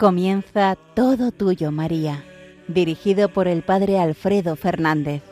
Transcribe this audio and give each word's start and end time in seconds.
Comienza 0.00 0.78
Todo 0.94 1.30
Tuyo, 1.30 1.70
María, 1.72 2.24
dirigido 2.68 3.28
por 3.28 3.46
el 3.46 3.60
Padre 3.60 3.98
Alfredo 3.98 4.56
Fernández. 4.56 5.22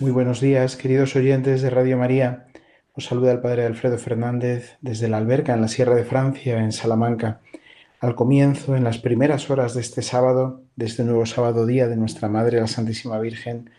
Muy 0.00 0.10
buenos 0.10 0.40
días, 0.40 0.74
queridos 0.74 1.14
oyentes 1.14 1.62
de 1.62 1.70
Radio 1.70 1.96
María. 1.96 2.48
Os 2.94 3.04
saluda 3.04 3.30
el 3.30 3.38
Padre 3.38 3.64
Alfredo 3.64 3.98
Fernández 3.98 4.76
desde 4.80 5.06
la 5.06 5.18
alberca 5.18 5.54
en 5.54 5.60
la 5.60 5.68
Sierra 5.68 5.94
de 5.94 6.02
Francia, 6.02 6.58
en 6.58 6.72
Salamanca. 6.72 7.42
Al 8.02 8.16
comienzo, 8.16 8.74
en 8.74 8.82
las 8.82 8.98
primeras 8.98 9.48
horas 9.48 9.74
de 9.74 9.80
este 9.80 10.02
sábado, 10.02 10.62
de 10.74 10.86
este 10.86 11.04
nuevo 11.04 11.24
sábado 11.24 11.66
día 11.66 11.86
de 11.86 11.96
nuestra 11.96 12.28
Madre 12.28 12.60
la 12.60 12.66
Santísima 12.66 13.20
Virgen, 13.20 13.70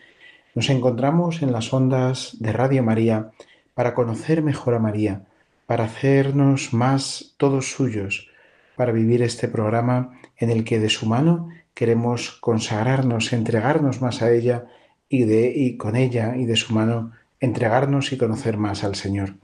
nos 0.54 0.70
encontramos 0.70 1.42
en 1.42 1.52
las 1.52 1.74
ondas 1.74 2.34
de 2.40 2.50
Radio 2.50 2.82
María 2.82 3.32
para 3.74 3.92
conocer 3.92 4.40
mejor 4.40 4.72
a 4.72 4.78
María, 4.78 5.26
para 5.66 5.84
hacernos 5.84 6.72
más 6.72 7.34
todos 7.36 7.70
suyos, 7.70 8.30
para 8.76 8.92
vivir 8.92 9.20
este 9.20 9.46
programa 9.46 10.18
en 10.38 10.48
el 10.48 10.64
que 10.64 10.80
de 10.80 10.88
su 10.88 11.04
mano 11.04 11.50
queremos 11.74 12.30
consagrarnos, 12.40 13.30
entregarnos 13.34 14.00
más 14.00 14.22
a 14.22 14.32
ella 14.32 14.64
y, 15.06 15.24
de, 15.24 15.52
y 15.54 15.76
con 15.76 15.96
ella 15.96 16.34
y 16.34 16.46
de 16.46 16.56
su 16.56 16.72
mano 16.72 17.12
entregarnos 17.40 18.10
y 18.10 18.16
conocer 18.16 18.56
más 18.56 18.84
al 18.84 18.94
Señor. 18.94 19.34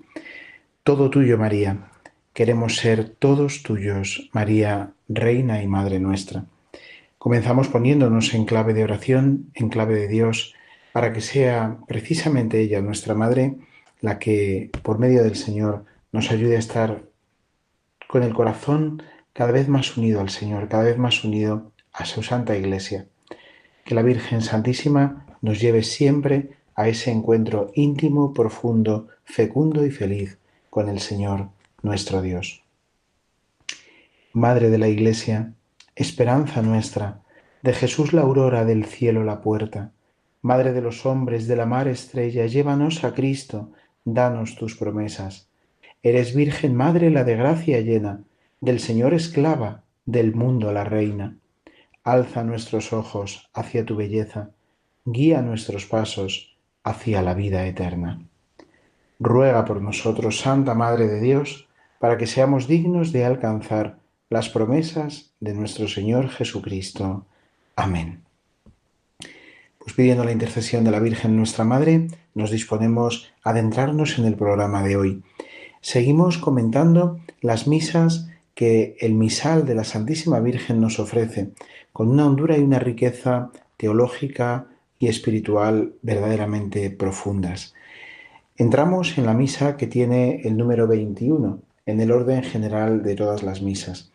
Todo 0.84 1.10
tuyo, 1.10 1.36
María 1.36 1.90
Queremos 2.32 2.76
ser 2.76 3.08
todos 3.08 3.64
tuyos, 3.64 4.30
María, 4.32 4.92
Reina 5.08 5.62
y 5.62 5.66
Madre 5.66 5.98
nuestra. 5.98 6.44
Comenzamos 7.18 7.66
poniéndonos 7.66 8.34
en 8.34 8.44
clave 8.44 8.72
de 8.72 8.84
oración, 8.84 9.50
en 9.54 9.68
clave 9.68 9.96
de 9.96 10.06
Dios, 10.06 10.54
para 10.92 11.12
que 11.12 11.22
sea 11.22 11.78
precisamente 11.88 12.60
ella, 12.60 12.80
nuestra 12.82 13.14
Madre, 13.14 13.56
la 14.00 14.20
que, 14.20 14.70
por 14.82 15.00
medio 15.00 15.24
del 15.24 15.34
Señor, 15.34 15.84
nos 16.12 16.30
ayude 16.30 16.54
a 16.54 16.60
estar 16.60 17.02
con 18.06 18.22
el 18.22 18.32
corazón 18.32 19.02
cada 19.32 19.50
vez 19.50 19.68
más 19.68 19.96
unido 19.96 20.20
al 20.20 20.30
Señor, 20.30 20.68
cada 20.68 20.84
vez 20.84 20.98
más 20.98 21.24
unido 21.24 21.72
a 21.92 22.04
su 22.04 22.22
Santa 22.22 22.56
Iglesia. 22.56 23.06
Que 23.84 23.96
la 23.96 24.02
Virgen 24.02 24.40
Santísima 24.40 25.26
nos 25.42 25.60
lleve 25.60 25.82
siempre 25.82 26.50
a 26.76 26.88
ese 26.88 27.10
encuentro 27.10 27.72
íntimo, 27.74 28.32
profundo, 28.32 29.08
fecundo 29.24 29.84
y 29.84 29.90
feliz 29.90 30.38
con 30.70 30.88
el 30.88 31.00
Señor 31.00 31.48
nuestro 31.82 32.22
Dios. 32.22 32.62
Madre 34.32 34.70
de 34.70 34.78
la 34.78 34.88
Iglesia, 34.88 35.54
esperanza 35.96 36.62
nuestra, 36.62 37.22
de 37.62 37.72
Jesús 37.72 38.12
la 38.12 38.22
aurora, 38.22 38.64
del 38.64 38.84
cielo 38.84 39.24
la 39.24 39.40
puerta, 39.40 39.92
Madre 40.42 40.72
de 40.72 40.80
los 40.80 41.04
hombres, 41.04 41.46
de 41.46 41.56
la 41.56 41.66
mar 41.66 41.86
estrella, 41.86 42.46
llévanos 42.46 43.04
a 43.04 43.12
Cristo, 43.12 43.72
danos 44.04 44.56
tus 44.56 44.74
promesas. 44.74 45.50
Eres 46.02 46.34
Virgen 46.34 46.74
Madre 46.74 47.10
la 47.10 47.24
de 47.24 47.36
gracia 47.36 47.80
llena, 47.80 48.22
del 48.62 48.80
Señor 48.80 49.12
esclava, 49.12 49.82
del 50.06 50.34
mundo 50.34 50.72
la 50.72 50.84
reina. 50.84 51.36
Alza 52.04 52.42
nuestros 52.42 52.94
ojos 52.94 53.50
hacia 53.52 53.84
tu 53.84 53.96
belleza, 53.96 54.50
guía 55.04 55.42
nuestros 55.42 55.84
pasos 55.84 56.56
hacia 56.84 57.20
la 57.20 57.34
vida 57.34 57.66
eterna. 57.66 58.22
Ruega 59.18 59.66
por 59.66 59.82
nosotros, 59.82 60.40
Santa 60.40 60.74
Madre 60.74 61.06
de 61.06 61.20
Dios, 61.20 61.68
para 62.00 62.16
que 62.16 62.26
seamos 62.26 62.66
dignos 62.66 63.12
de 63.12 63.26
alcanzar 63.26 63.98
las 64.30 64.48
promesas 64.48 65.34
de 65.38 65.52
nuestro 65.52 65.86
Señor 65.86 66.30
Jesucristo. 66.30 67.26
Amén. 67.76 68.22
Pues 69.78 69.94
pidiendo 69.94 70.24
la 70.24 70.32
intercesión 70.32 70.82
de 70.82 70.92
la 70.92 70.98
Virgen 70.98 71.36
nuestra 71.36 71.64
Madre, 71.64 72.08
nos 72.34 72.50
disponemos 72.50 73.30
a 73.44 73.50
adentrarnos 73.50 74.18
en 74.18 74.24
el 74.24 74.34
programa 74.34 74.82
de 74.82 74.96
hoy. 74.96 75.22
Seguimos 75.82 76.38
comentando 76.38 77.20
las 77.42 77.66
misas 77.66 78.28
que 78.54 78.96
el 79.00 79.12
misal 79.12 79.66
de 79.66 79.74
la 79.74 79.84
Santísima 79.84 80.40
Virgen 80.40 80.80
nos 80.80 80.98
ofrece, 80.98 81.50
con 81.92 82.08
una 82.08 82.26
hondura 82.26 82.56
y 82.56 82.62
una 82.62 82.78
riqueza 82.78 83.50
teológica 83.76 84.68
y 84.98 85.08
espiritual 85.08 85.92
verdaderamente 86.00 86.90
profundas. 86.90 87.74
Entramos 88.56 89.18
en 89.18 89.26
la 89.26 89.34
misa 89.34 89.76
que 89.76 89.86
tiene 89.86 90.40
el 90.44 90.56
número 90.56 90.86
21, 90.86 91.60
en 91.86 92.00
el 92.00 92.12
orden 92.12 92.42
general 92.42 93.02
de 93.02 93.14
todas 93.14 93.42
las 93.42 93.62
misas. 93.62 94.10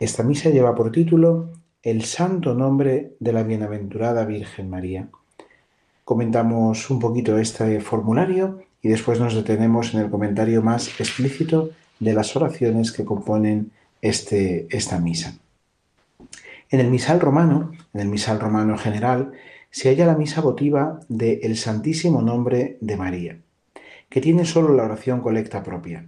Esta 0.00 0.22
misa 0.22 0.50
lleva 0.50 0.74
por 0.74 0.92
título 0.92 1.50
El 1.82 2.04
Santo 2.04 2.54
Nombre 2.54 3.14
de 3.18 3.32
la 3.32 3.42
Bienaventurada 3.42 4.24
Virgen 4.24 4.70
María. 4.70 5.08
Comentamos 6.04 6.88
un 6.90 7.00
poquito 7.00 7.38
este 7.38 7.80
formulario 7.80 8.60
y 8.80 8.88
después 8.88 9.18
nos 9.20 9.34
detenemos 9.34 9.94
en 9.94 10.00
el 10.00 10.10
comentario 10.10 10.62
más 10.62 10.88
explícito 11.00 11.70
de 11.98 12.12
las 12.12 12.36
oraciones 12.36 12.92
que 12.92 13.04
componen 13.04 13.72
este, 14.00 14.66
esta 14.70 15.00
misa. 15.00 15.34
En 16.70 16.80
el 16.80 16.90
misal 16.90 17.20
romano, 17.20 17.72
en 17.94 18.00
el 18.00 18.08
misal 18.08 18.38
romano 18.38 18.76
general, 18.78 19.32
se 19.70 19.88
halla 19.88 20.06
la 20.06 20.16
misa 20.16 20.40
votiva 20.40 21.00
de 21.08 21.40
El 21.42 21.56
Santísimo 21.56 22.22
Nombre 22.22 22.78
de 22.80 22.96
María, 22.96 23.38
que 24.08 24.20
tiene 24.20 24.44
solo 24.44 24.74
la 24.74 24.84
oración 24.84 25.20
colecta 25.20 25.62
propia. 25.62 26.06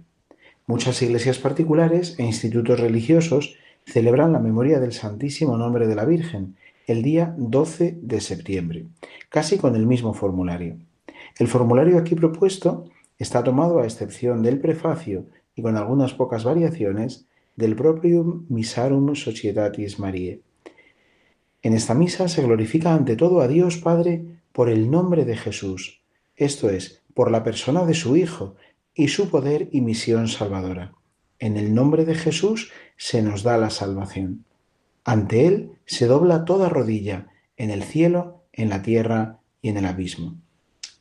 Muchas 0.67 1.01
iglesias 1.01 1.39
particulares 1.39 2.15
e 2.17 2.23
institutos 2.23 2.79
religiosos 2.79 3.55
celebran 3.85 4.31
la 4.31 4.39
memoria 4.39 4.79
del 4.79 4.93
Santísimo 4.93 5.57
Nombre 5.57 5.87
de 5.87 5.95
la 5.95 6.05
Virgen 6.05 6.55
el 6.87 7.01
día 7.03 7.33
12 7.37 7.97
de 8.01 8.21
septiembre, 8.21 8.85
casi 9.29 9.57
con 9.57 9.75
el 9.75 9.85
mismo 9.85 10.13
formulario. 10.13 10.77
El 11.37 11.47
formulario 11.47 11.97
aquí 11.97 12.15
propuesto 12.15 12.85
está 13.17 13.43
tomado 13.43 13.79
a 13.79 13.85
excepción 13.85 14.43
del 14.43 14.59
prefacio 14.59 15.25
y 15.55 15.61
con 15.61 15.77
algunas 15.77 16.13
pocas 16.13 16.43
variaciones 16.43 17.25
del 17.55 17.75
propio 17.75 18.43
Misarum 18.49 19.15
Societatis 19.15 19.99
Mariae. 19.99 20.41
En 21.63 21.73
esta 21.73 21.93
misa 21.93 22.27
se 22.27 22.41
glorifica 22.41 22.93
ante 22.93 23.15
todo 23.15 23.41
a 23.41 23.47
Dios 23.47 23.77
Padre 23.77 24.23
por 24.51 24.69
el 24.69 24.89
nombre 24.89 25.25
de 25.25 25.37
Jesús, 25.37 26.01
esto 26.35 26.69
es, 26.69 27.01
por 27.13 27.29
la 27.29 27.43
persona 27.43 27.85
de 27.85 27.93
su 27.93 28.15
Hijo, 28.15 28.55
y 28.93 29.07
su 29.07 29.29
poder 29.29 29.69
y 29.71 29.81
misión 29.81 30.27
salvadora. 30.27 30.93
En 31.39 31.57
el 31.57 31.73
nombre 31.73 32.05
de 32.05 32.15
Jesús 32.15 32.71
se 32.97 33.21
nos 33.21 33.43
da 33.43 33.57
la 33.57 33.69
salvación. 33.69 34.45
Ante 35.03 35.47
Él 35.47 35.71
se 35.85 36.05
dobla 36.05 36.45
toda 36.45 36.69
rodilla, 36.69 37.27
en 37.57 37.69
el 37.69 37.83
cielo, 37.83 38.43
en 38.53 38.69
la 38.69 38.81
tierra 38.81 39.39
y 39.61 39.69
en 39.69 39.77
el 39.77 39.85
abismo. 39.85 40.35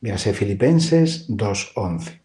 Véase 0.00 0.32
Filipenses 0.32 1.28
2.11. 1.28 2.20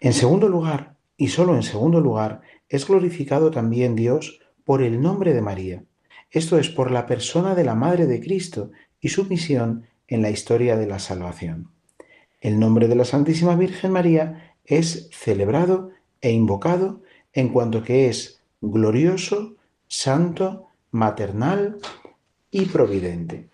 En 0.00 0.12
segundo 0.12 0.48
lugar, 0.48 0.96
y 1.16 1.28
solo 1.28 1.56
en 1.56 1.62
segundo 1.62 2.00
lugar, 2.00 2.42
es 2.68 2.86
glorificado 2.86 3.50
también 3.50 3.96
Dios 3.96 4.40
por 4.64 4.82
el 4.82 5.00
nombre 5.00 5.34
de 5.34 5.42
María, 5.42 5.84
esto 6.34 6.58
es, 6.58 6.68
por 6.68 6.90
la 6.90 7.06
persona 7.06 7.54
de 7.54 7.62
la 7.62 7.76
Madre 7.76 8.06
de 8.06 8.20
Cristo 8.20 8.72
y 9.00 9.10
su 9.10 9.24
misión 9.26 9.86
en 10.08 10.20
la 10.20 10.30
historia 10.30 10.76
de 10.76 10.88
la 10.88 10.98
salvación. 10.98 11.70
El 12.44 12.60
nombre 12.60 12.88
de 12.88 12.94
la 12.94 13.06
Santísima 13.06 13.56
Virgen 13.56 13.90
María 13.90 14.54
es 14.66 15.08
celebrado 15.12 15.92
e 16.20 16.30
invocado 16.30 17.00
en 17.32 17.48
cuanto 17.48 17.82
que 17.82 18.10
es 18.10 18.42
glorioso, 18.60 19.54
santo, 19.88 20.66
maternal 20.90 21.78
y 22.50 22.66
providente. 22.66 23.48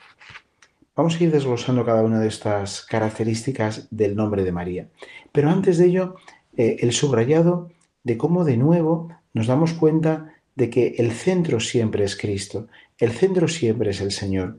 Vamos 0.96 1.14
a 1.14 1.22
ir 1.22 1.31
desglosando 1.31 1.84
cada 1.84 2.02
una 2.02 2.19
de 2.19 2.26
estas 2.26 2.84
características 2.84 3.87
del 3.92 4.16
nombre 4.16 4.42
de 4.42 4.50
María. 4.50 4.88
Pero 5.31 5.50
antes 5.50 5.78
de 5.78 5.86
ello, 5.86 6.16
eh, 6.56 6.78
el 6.81 6.90
subrayado 6.93 7.70
de 8.02 8.19
cómo 8.19 8.44
de 8.44 8.56
nuevo 8.56 9.14
nos 9.34 9.46
damos 9.46 9.72
cuenta 9.72 10.34
de 10.56 10.69
que 10.69 10.96
el 10.98 11.12
centro 11.12 11.60
siempre 11.60 12.02
es 12.02 12.16
Cristo, 12.16 12.66
el 12.98 13.12
centro 13.12 13.46
siempre 13.46 13.90
es 13.90 14.00
el 14.00 14.10
Señor. 14.10 14.58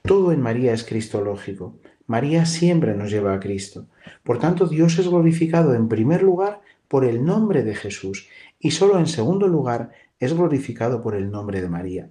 Todo 0.00 0.32
en 0.32 0.40
María 0.40 0.72
es 0.72 0.82
cristológico. 0.82 1.74
María 2.06 2.44
siempre 2.46 2.94
nos 2.94 3.10
lleva 3.10 3.34
a 3.34 3.40
Cristo. 3.40 3.86
Por 4.22 4.38
tanto, 4.38 4.66
Dios 4.66 4.98
es 4.98 5.08
glorificado 5.08 5.74
en 5.74 5.88
primer 5.88 6.22
lugar 6.22 6.60
por 6.88 7.04
el 7.04 7.24
nombre 7.24 7.62
de 7.62 7.74
Jesús 7.74 8.28
y 8.58 8.70
solo 8.70 8.98
en 8.98 9.06
segundo 9.06 9.48
lugar 9.48 9.90
es 10.20 10.34
glorificado 10.34 11.02
por 11.02 11.14
el 11.14 11.30
nombre 11.30 11.60
de 11.60 11.68
María. 11.68 12.08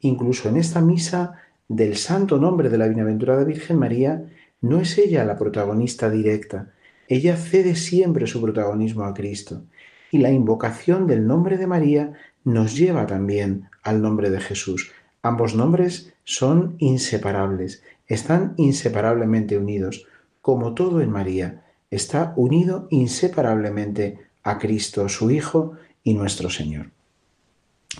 Incluso 0.00 0.48
en 0.48 0.56
esta 0.56 0.80
misa 0.80 1.34
del 1.68 1.96
santo 1.96 2.38
nombre 2.38 2.68
de 2.68 2.78
la 2.78 2.86
bienaventurada 2.88 3.44
Virgen 3.44 3.78
María, 3.78 4.24
no 4.60 4.80
es 4.80 4.98
ella 4.98 5.24
la 5.24 5.38
protagonista 5.38 6.10
directa, 6.10 6.72
ella 7.08 7.36
cede 7.36 7.74
siempre 7.74 8.26
su 8.26 8.40
protagonismo 8.40 9.04
a 9.04 9.14
Cristo. 9.14 9.64
Y 10.10 10.18
la 10.18 10.30
invocación 10.30 11.06
del 11.06 11.26
nombre 11.26 11.56
de 11.56 11.66
María 11.66 12.12
nos 12.44 12.76
lleva 12.76 13.06
también 13.06 13.68
al 13.82 14.02
nombre 14.02 14.30
de 14.30 14.40
Jesús. 14.40 14.92
Ambos 15.22 15.54
nombres 15.54 16.12
son 16.24 16.74
inseparables 16.78 17.82
están 18.06 18.54
inseparablemente 18.56 19.58
unidos, 19.58 20.06
como 20.40 20.74
todo 20.74 21.00
en 21.00 21.10
María 21.10 21.62
está 21.92 22.32
unido 22.36 22.88
inseparablemente 22.90 24.18
a 24.42 24.58
Cristo, 24.58 25.08
su 25.08 25.30
Hijo 25.30 25.74
y 26.02 26.14
nuestro 26.14 26.50
Señor. 26.50 26.90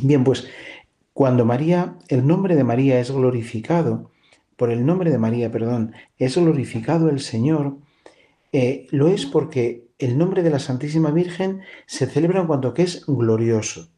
Bien, 0.01 0.25
pues 0.25 0.49
Cuando 1.13 1.45
María, 1.45 1.99
el 2.09 2.27
nombre 2.27 2.57
de 2.57 2.65
María 2.65 2.99
es 2.99 3.11
glorificado, 3.11 4.11
por 4.57 4.71
el 4.71 4.87
nombre 4.87 5.11
de 5.11 5.19
María, 5.19 5.53
perdón, 5.53 5.93
es 6.17 6.37
glorificado 6.37 7.11
el 7.11 7.21
Señor, 7.21 7.77
eh, 8.53 8.87
lo 8.91 9.09
es 9.09 9.27
porque 9.27 9.89
el 9.99 10.17
nombre 10.17 10.43
de 10.43 10.49
la 10.49 10.59
Santísima 10.59 11.11
Virgen 11.11 11.61
se 11.85 12.07
celebra 12.07 12.41
en 12.41 12.47
cuanto 12.47 12.73
que 12.73 12.83
es 12.83 13.05
glorioso. 13.07 13.91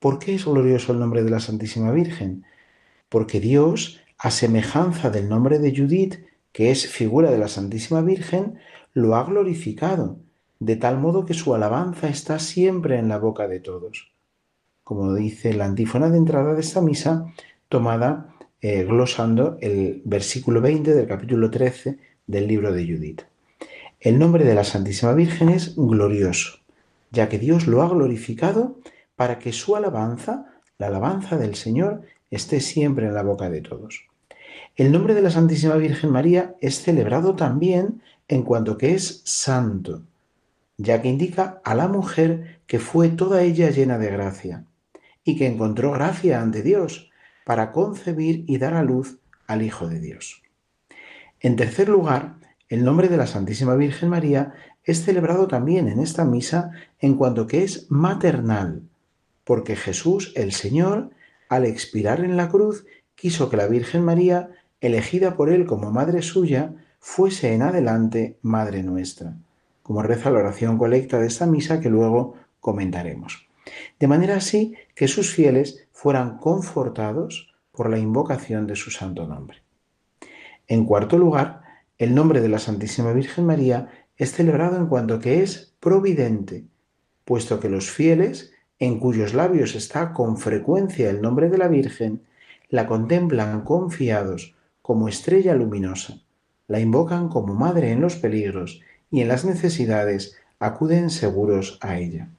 ¿Por 0.00 0.18
qué 0.18 0.34
es 0.34 0.44
glorioso 0.44 0.92
el 0.92 0.98
nombre 0.98 1.22
de 1.22 1.30
la 1.30 1.38
Santísima 1.38 1.92
Virgen? 1.92 2.44
Porque 3.08 3.38
Dios, 3.38 3.99
a 4.22 4.30
semejanza 4.30 5.08
del 5.08 5.30
nombre 5.30 5.58
de 5.58 5.74
Judith, 5.74 6.22
que 6.52 6.70
es 6.70 6.86
figura 6.86 7.30
de 7.30 7.38
la 7.38 7.48
Santísima 7.48 8.02
Virgen, 8.02 8.58
lo 8.92 9.16
ha 9.16 9.24
glorificado, 9.24 10.18
de 10.58 10.76
tal 10.76 10.98
modo 10.98 11.24
que 11.24 11.32
su 11.32 11.54
alabanza 11.54 12.08
está 12.08 12.38
siempre 12.38 12.98
en 12.98 13.08
la 13.08 13.16
boca 13.16 13.48
de 13.48 13.60
todos. 13.60 14.12
Como 14.84 15.14
dice 15.14 15.54
la 15.54 15.64
antífona 15.64 16.10
de 16.10 16.18
entrada 16.18 16.52
de 16.52 16.60
esta 16.60 16.82
misa, 16.82 17.32
tomada 17.70 18.34
eh, 18.60 18.84
glosando 18.84 19.56
el 19.62 20.02
versículo 20.04 20.60
20 20.60 20.92
del 20.92 21.06
capítulo 21.06 21.50
13 21.50 21.96
del 22.26 22.46
libro 22.46 22.74
de 22.74 22.84
Judith. 22.84 23.22
El 24.00 24.18
nombre 24.18 24.44
de 24.44 24.54
la 24.54 24.64
Santísima 24.64 25.14
Virgen 25.14 25.48
es 25.48 25.76
glorioso, 25.76 26.58
ya 27.10 27.30
que 27.30 27.38
Dios 27.38 27.66
lo 27.66 27.80
ha 27.80 27.88
glorificado 27.88 28.80
para 29.16 29.38
que 29.38 29.54
su 29.54 29.76
alabanza, 29.76 30.60
la 30.76 30.88
alabanza 30.88 31.38
del 31.38 31.54
Señor, 31.54 32.02
esté 32.30 32.60
siempre 32.60 33.06
en 33.06 33.14
la 33.14 33.22
boca 33.22 33.48
de 33.48 33.62
todos. 33.62 34.09
El 34.76 34.92
nombre 34.92 35.14
de 35.14 35.22
la 35.22 35.30
Santísima 35.30 35.74
Virgen 35.76 36.10
María 36.10 36.54
es 36.60 36.82
celebrado 36.82 37.36
también 37.36 38.02
en 38.28 38.42
cuanto 38.42 38.78
que 38.78 38.94
es 38.94 39.22
santo, 39.24 40.02
ya 40.76 41.02
que 41.02 41.08
indica 41.08 41.60
a 41.64 41.74
la 41.74 41.88
mujer 41.88 42.60
que 42.66 42.78
fue 42.78 43.08
toda 43.08 43.42
ella 43.42 43.70
llena 43.70 43.98
de 43.98 44.10
gracia 44.10 44.64
y 45.24 45.36
que 45.36 45.46
encontró 45.46 45.92
gracia 45.92 46.40
ante 46.40 46.62
Dios 46.62 47.10
para 47.44 47.72
concebir 47.72 48.44
y 48.46 48.58
dar 48.58 48.74
a 48.74 48.82
luz 48.82 49.18
al 49.46 49.62
Hijo 49.62 49.88
de 49.88 50.00
Dios. 50.00 50.42
En 51.40 51.56
tercer 51.56 51.88
lugar, 51.88 52.36
el 52.68 52.84
nombre 52.84 53.08
de 53.08 53.16
la 53.16 53.26
Santísima 53.26 53.74
Virgen 53.74 54.08
María 54.08 54.54
es 54.84 55.04
celebrado 55.04 55.48
también 55.48 55.88
en 55.88 55.98
esta 55.98 56.24
misa 56.24 56.70
en 57.00 57.16
cuanto 57.16 57.46
que 57.46 57.64
es 57.64 57.90
maternal, 57.90 58.82
porque 59.44 59.74
Jesús, 59.74 60.32
el 60.36 60.52
Señor, 60.52 61.10
al 61.48 61.66
expirar 61.66 62.20
en 62.24 62.36
la 62.36 62.48
cruz, 62.48 62.86
quiso 63.16 63.50
que 63.50 63.56
la 63.56 63.66
Virgen 63.66 64.04
María, 64.04 64.50
elegida 64.80 65.36
por 65.36 65.50
él 65.50 65.66
como 65.66 65.90
madre 65.90 66.22
suya, 66.22 66.74
fuese 66.98 67.54
en 67.54 67.62
adelante 67.62 68.38
Madre 68.42 68.82
nuestra, 68.82 69.34
como 69.82 70.02
reza 70.02 70.30
la 70.30 70.40
oración 70.40 70.78
colecta 70.78 71.18
de 71.18 71.26
esta 71.26 71.46
misa 71.46 71.80
que 71.80 71.90
luego 71.90 72.34
comentaremos. 72.60 73.48
De 73.98 74.08
manera 74.08 74.36
así 74.36 74.74
que 74.94 75.08
sus 75.08 75.32
fieles 75.32 75.86
fueran 75.92 76.38
confortados 76.38 77.54
por 77.72 77.88
la 77.90 77.98
invocación 77.98 78.66
de 78.66 78.76
su 78.76 78.90
santo 78.90 79.26
nombre. 79.26 79.62
En 80.66 80.84
cuarto 80.84 81.18
lugar, 81.18 81.62
el 81.98 82.14
nombre 82.14 82.40
de 82.40 82.48
la 82.48 82.58
Santísima 82.58 83.12
Virgen 83.12 83.46
María 83.46 83.88
es 84.16 84.32
celebrado 84.32 84.76
en 84.76 84.86
cuanto 84.86 85.18
que 85.18 85.42
es 85.42 85.74
providente, 85.80 86.64
puesto 87.24 87.60
que 87.60 87.68
los 87.68 87.90
fieles 87.90 88.52
en 88.78 88.98
cuyos 88.98 89.34
labios 89.34 89.74
está 89.74 90.12
con 90.12 90.38
frecuencia 90.38 91.10
el 91.10 91.20
nombre 91.20 91.50
de 91.50 91.58
la 91.58 91.68
Virgen, 91.68 92.22
la 92.68 92.86
contemplan 92.86 93.62
confiados 93.62 94.54
como 94.90 95.06
estrella 95.06 95.54
luminosa, 95.54 96.18
la 96.66 96.80
invocan 96.80 97.28
como 97.28 97.54
madre 97.54 97.92
en 97.92 98.00
los 98.00 98.16
peligros 98.16 98.80
y 99.08 99.20
en 99.20 99.28
las 99.28 99.44
necesidades 99.44 100.36
acuden 100.58 101.10
seguros 101.10 101.78
a 101.80 101.96
ella. 101.96 102.30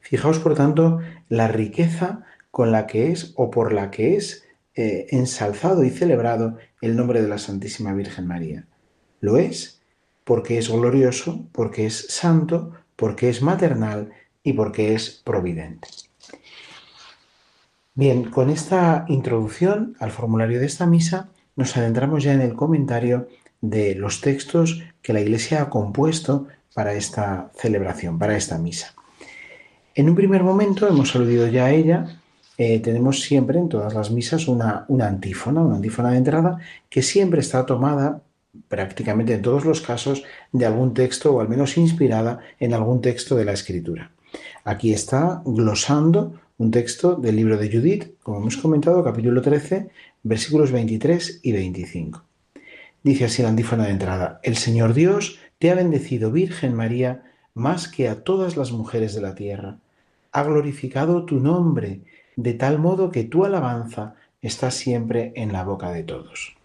Fijaos, 0.00 0.40
por 0.40 0.56
tanto, 0.56 0.98
la 1.28 1.46
riqueza 1.46 2.24
con 2.50 2.72
la 2.72 2.88
que 2.88 3.12
es 3.12 3.32
o 3.36 3.48
por 3.48 3.72
la 3.72 3.92
que 3.92 4.16
es 4.16 4.44
eh, 4.74 5.06
ensalzado 5.10 5.84
y 5.84 5.90
celebrado 5.90 6.58
el 6.80 6.96
nombre 6.96 7.22
de 7.22 7.28
la 7.28 7.38
Santísima 7.38 7.94
Virgen 7.94 8.26
María. 8.26 8.66
Lo 9.20 9.36
es 9.36 9.80
porque 10.24 10.58
es 10.58 10.68
glorioso, 10.68 11.46
porque 11.52 11.86
es 11.86 12.08
santo, 12.08 12.72
porque 12.96 13.28
es 13.28 13.40
maternal 13.40 14.10
y 14.42 14.54
porque 14.54 14.94
es 14.96 15.10
providente. 15.10 15.86
Bien, 18.00 18.24
con 18.30 18.48
esta 18.48 19.04
introducción 19.08 19.94
al 20.00 20.10
formulario 20.10 20.58
de 20.58 20.64
esta 20.64 20.86
misa 20.86 21.28
nos 21.54 21.76
adentramos 21.76 22.24
ya 22.24 22.32
en 22.32 22.40
el 22.40 22.54
comentario 22.54 23.28
de 23.60 23.94
los 23.94 24.22
textos 24.22 24.82
que 25.02 25.12
la 25.12 25.20
Iglesia 25.20 25.60
ha 25.60 25.68
compuesto 25.68 26.46
para 26.72 26.94
esta 26.94 27.50
celebración, 27.54 28.18
para 28.18 28.38
esta 28.38 28.56
misa. 28.56 28.94
En 29.94 30.08
un 30.08 30.14
primer 30.14 30.42
momento 30.42 30.88
hemos 30.88 31.14
aludido 31.14 31.46
ya 31.48 31.66
a 31.66 31.72
ella, 31.72 32.18
eh, 32.56 32.80
tenemos 32.80 33.20
siempre 33.20 33.58
en 33.58 33.68
todas 33.68 33.92
las 33.92 34.10
misas 34.10 34.48
una, 34.48 34.86
una 34.88 35.06
antífona, 35.06 35.60
una 35.60 35.76
antífona 35.76 36.12
de 36.12 36.16
entrada 36.16 36.58
que 36.88 37.02
siempre 37.02 37.40
está 37.40 37.66
tomada 37.66 38.22
prácticamente 38.68 39.34
en 39.34 39.42
todos 39.42 39.66
los 39.66 39.82
casos 39.82 40.22
de 40.52 40.64
algún 40.64 40.94
texto 40.94 41.34
o 41.34 41.40
al 41.42 41.50
menos 41.50 41.76
inspirada 41.76 42.38
en 42.60 42.72
algún 42.72 43.02
texto 43.02 43.36
de 43.36 43.44
la 43.44 43.52
Escritura. 43.52 44.10
Aquí 44.64 44.90
está 44.90 45.42
glosando 45.44 46.40
un 46.60 46.70
texto 46.70 47.14
del 47.14 47.36
libro 47.36 47.56
de 47.56 47.72
Judith, 47.72 48.18
como 48.22 48.36
hemos 48.36 48.58
comentado, 48.58 49.02
capítulo 49.02 49.40
13, 49.40 49.88
versículos 50.22 50.70
23 50.70 51.40
y 51.42 51.52
25. 51.52 52.22
Dice 53.02 53.24
así 53.24 53.40
la 53.40 53.48
antífona 53.48 53.84
de 53.84 53.92
entrada, 53.92 54.40
El 54.42 54.58
Señor 54.58 54.92
Dios 54.92 55.38
te 55.58 55.70
ha 55.70 55.74
bendecido, 55.74 56.30
Virgen 56.30 56.74
María, 56.74 57.22
más 57.54 57.88
que 57.88 58.10
a 58.10 58.24
todas 58.24 58.58
las 58.58 58.72
mujeres 58.72 59.14
de 59.14 59.22
la 59.22 59.34
tierra. 59.34 59.78
Ha 60.32 60.42
glorificado 60.42 61.24
tu 61.24 61.40
nombre, 61.40 62.02
de 62.36 62.52
tal 62.52 62.78
modo 62.78 63.10
que 63.10 63.24
tu 63.24 63.46
alabanza 63.46 64.16
está 64.42 64.70
siempre 64.70 65.32
en 65.36 65.54
la 65.54 65.64
boca 65.64 65.90
de 65.92 66.02
todos. 66.02 66.58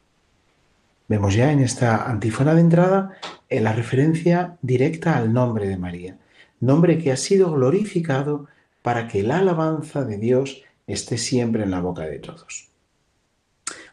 Vemos 1.07 1.35
ya 1.35 1.53
en 1.53 1.61
esta 1.61 2.09
antífona 2.09 2.53
de 2.53 2.59
entrada 2.59 3.13
en 3.47 3.63
la 3.63 3.71
referencia 3.71 4.57
directa 4.61 5.15
al 5.15 5.31
nombre 5.31 5.69
de 5.69 5.77
María 5.77 6.17
nombre 6.59 6.97
que 6.97 7.11
ha 7.11 7.17
sido 7.17 7.51
glorificado 7.51 8.47
para 8.85 9.07
que 9.07 9.23
la 9.23 9.39
alabanza 9.39 10.03
de 10.03 10.19
Dios 10.19 10.61
esté 10.85 11.17
siempre 11.17 11.63
en 11.63 11.71
la 11.71 11.81
boca 11.81 12.03
de 12.03 12.19
todos. 12.19 12.69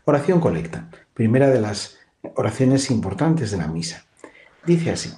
Oración 0.04 0.38
colecta, 0.38 0.90
primera 1.14 1.48
de 1.48 1.62
las 1.62 1.96
oraciones 2.34 2.90
importantes 2.90 3.50
de 3.50 3.56
la 3.56 3.68
misa. 3.68 4.04
Dice 4.66 4.90
así, 4.90 5.10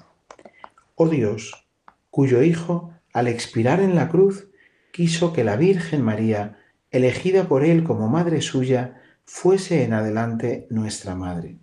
Oh 0.95 1.09
Dios, 1.09 1.67
cuyo 2.11 2.45
Hijo, 2.45 2.95
al 3.13 3.27
expirar 3.27 3.81
en 3.81 3.97
la 3.97 4.11
cruz, 4.11 4.47
quiso 4.93 5.33
que 5.33 5.43
la 5.43 5.57
Virgen 5.57 6.03
María, 6.03 6.57
elegida 6.93 7.49
por 7.49 7.65
Él 7.65 7.83
como 7.83 8.07
Madre 8.07 8.43
suya, 8.43 9.03
fuese 9.25 9.83
en 9.83 9.93
adelante 9.93 10.69
nuestra 10.71 11.17
Madre. 11.17 11.57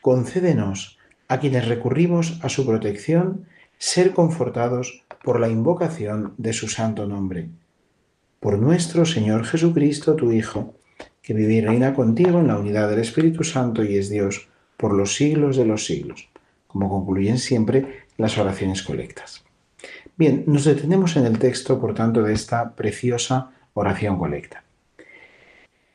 Concédenos, 0.00 0.98
a 1.28 1.38
quienes 1.38 1.68
recurrimos 1.68 2.40
a 2.42 2.48
su 2.48 2.64
protección, 2.64 3.46
ser 3.76 4.14
confortados 4.14 5.04
por 5.26 5.40
la 5.40 5.48
invocación 5.48 6.34
de 6.38 6.52
su 6.52 6.68
santo 6.68 7.04
nombre. 7.04 7.48
Por 8.38 8.60
nuestro 8.60 9.04
Señor 9.04 9.44
Jesucristo, 9.44 10.14
tu 10.14 10.30
Hijo, 10.30 10.76
que 11.20 11.34
vive 11.34 11.54
y 11.54 11.60
reina 11.60 11.94
contigo 11.94 12.38
en 12.38 12.46
la 12.46 12.56
unidad 12.56 12.88
del 12.88 13.00
Espíritu 13.00 13.42
Santo 13.42 13.82
y 13.82 13.96
es 13.96 14.08
Dios 14.08 14.46
por 14.76 14.94
los 14.94 15.16
siglos 15.16 15.56
de 15.56 15.64
los 15.64 15.84
siglos, 15.84 16.28
como 16.68 16.88
concluyen 16.88 17.38
siempre 17.38 18.04
las 18.16 18.38
oraciones 18.38 18.84
colectas. 18.84 19.42
Bien, 20.16 20.44
nos 20.46 20.62
detenemos 20.62 21.16
en 21.16 21.26
el 21.26 21.40
texto, 21.40 21.80
por 21.80 21.92
tanto, 21.92 22.22
de 22.22 22.32
esta 22.32 22.76
preciosa 22.76 23.50
oración 23.74 24.18
colecta. 24.18 24.62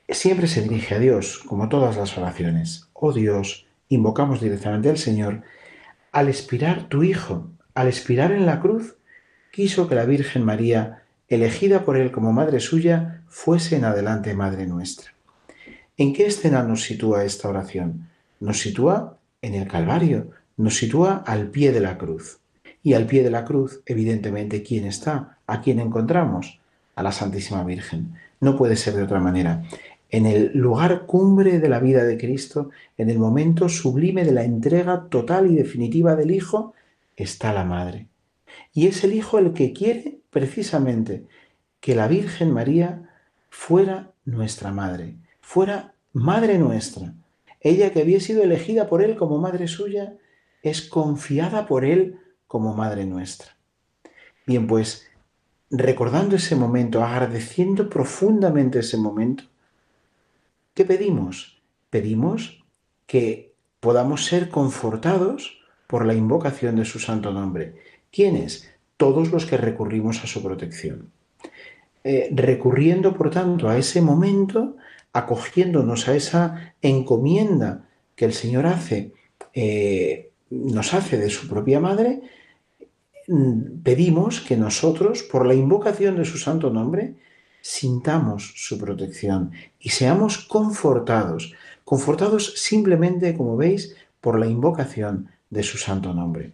Siempre 0.09 0.47
se 0.47 0.61
dirige 0.61 0.95
a 0.95 0.99
Dios, 0.99 1.37
como 1.47 1.69
todas 1.69 1.95
las 1.95 2.17
oraciones. 2.17 2.89
Oh 2.91 3.13
Dios, 3.13 3.65
invocamos 3.87 4.41
directamente 4.41 4.89
al 4.89 4.97
Señor, 4.97 5.43
al 6.11 6.27
expirar 6.27 6.89
tu 6.89 7.03
Hijo, 7.03 7.49
al 7.73 7.87
expirar 7.87 8.33
en 8.33 8.45
la 8.45 8.59
cruz, 8.59 8.97
quiso 9.51 9.87
que 9.89 9.95
la 9.95 10.05
Virgen 10.05 10.43
María, 10.43 11.03
elegida 11.27 11.83
por 11.83 11.97
él 11.97 12.11
como 12.11 12.31
madre 12.31 12.59
suya, 12.59 13.23
fuese 13.27 13.75
en 13.75 13.85
adelante 13.85 14.33
madre 14.33 14.65
nuestra. 14.65 15.13
¿En 15.97 16.13
qué 16.13 16.25
escena 16.25 16.63
nos 16.63 16.83
sitúa 16.83 17.25
esta 17.25 17.49
oración? 17.49 18.07
Nos 18.39 18.59
sitúa 18.59 19.17
en 19.41 19.55
el 19.55 19.67
Calvario, 19.67 20.31
nos 20.57 20.77
sitúa 20.77 21.23
al 21.27 21.49
pie 21.49 21.71
de 21.71 21.81
la 21.81 21.97
cruz. 21.97 22.39
Y 22.81 22.93
al 22.93 23.05
pie 23.05 23.23
de 23.23 23.29
la 23.29 23.45
cruz, 23.45 23.81
evidentemente, 23.85 24.63
¿quién 24.63 24.85
está? 24.85 25.37
¿A 25.45 25.61
quién 25.61 25.79
encontramos? 25.79 26.59
A 26.95 27.03
la 27.03 27.11
Santísima 27.11 27.63
Virgen. 27.63 28.15
No 28.39 28.57
puede 28.57 28.75
ser 28.75 28.95
de 28.95 29.03
otra 29.03 29.19
manera. 29.19 29.63
En 30.09 30.25
el 30.25 30.51
lugar 30.53 31.05
cumbre 31.05 31.59
de 31.59 31.69
la 31.69 31.79
vida 31.79 32.03
de 32.03 32.17
Cristo, 32.17 32.69
en 32.97 33.09
el 33.09 33.19
momento 33.19 33.69
sublime 33.69 34.25
de 34.25 34.31
la 34.31 34.43
entrega 34.43 35.07
total 35.09 35.51
y 35.51 35.55
definitiva 35.55 36.15
del 36.15 36.31
Hijo, 36.31 36.73
está 37.15 37.53
la 37.53 37.63
Madre. 37.63 38.07
Y 38.73 38.87
es 38.87 39.03
el 39.03 39.13
Hijo 39.13 39.37
el 39.37 39.53
que 39.53 39.73
quiere 39.73 40.21
precisamente 40.29 41.27
que 41.79 41.95
la 41.95 42.07
Virgen 42.07 42.51
María 42.51 43.09
fuera 43.49 44.13
nuestra 44.25 44.71
Madre, 44.71 45.17
fuera 45.41 45.93
Madre 46.13 46.57
nuestra. 46.57 47.13
Ella 47.59 47.91
que 47.91 48.01
había 48.01 48.19
sido 48.19 48.43
elegida 48.43 48.87
por 48.87 49.01
Él 49.03 49.15
como 49.15 49.37
Madre 49.37 49.67
suya, 49.67 50.15
es 50.63 50.81
confiada 50.81 51.67
por 51.67 51.85
Él 51.85 52.19
como 52.47 52.73
Madre 52.73 53.05
nuestra. 53.05 53.57
Bien, 54.45 54.67
pues 54.67 55.07
recordando 55.69 56.35
ese 56.35 56.55
momento, 56.55 57.03
agradeciendo 57.03 57.89
profundamente 57.89 58.79
ese 58.79 58.97
momento, 58.97 59.45
¿qué 60.73 60.85
pedimos? 60.85 61.61
Pedimos 61.89 62.63
que 63.05 63.53
podamos 63.79 64.25
ser 64.25 64.49
confortados 64.49 65.59
por 65.87 66.05
la 66.05 66.13
invocación 66.13 66.75
de 66.77 66.85
su 66.85 66.99
santo 66.99 67.31
nombre. 67.31 67.75
¿Quiénes? 68.11 68.69
Todos 68.97 69.31
los 69.31 69.45
que 69.45 69.57
recurrimos 69.57 70.23
a 70.23 70.27
su 70.27 70.43
protección. 70.43 71.11
Eh, 72.03 72.29
recurriendo, 72.33 73.15
por 73.15 73.29
tanto, 73.29 73.69
a 73.69 73.77
ese 73.77 74.01
momento, 74.01 74.75
acogiéndonos 75.13 76.07
a 76.07 76.15
esa 76.15 76.75
encomienda 76.81 77.87
que 78.15 78.25
el 78.25 78.33
Señor 78.33 78.65
hace, 78.65 79.13
eh, 79.53 80.31
nos 80.49 80.93
hace 80.93 81.17
de 81.17 81.29
su 81.29 81.47
propia 81.47 81.79
madre, 81.79 82.21
mm, 83.27 83.81
pedimos 83.83 84.41
que 84.41 84.57
nosotros, 84.57 85.23
por 85.23 85.45
la 85.45 85.53
invocación 85.53 86.17
de 86.17 86.25
su 86.25 86.37
santo 86.37 86.69
nombre, 86.69 87.15
sintamos 87.61 88.53
su 88.55 88.77
protección 88.77 89.51
y 89.79 89.89
seamos 89.89 90.39
confortados, 90.39 91.53
confortados 91.83 92.55
simplemente, 92.57 93.37
como 93.37 93.55
veis, 93.55 93.95
por 94.19 94.39
la 94.39 94.47
invocación 94.47 95.29
de 95.49 95.63
su 95.63 95.77
santo 95.77 96.13
nombre. 96.13 96.53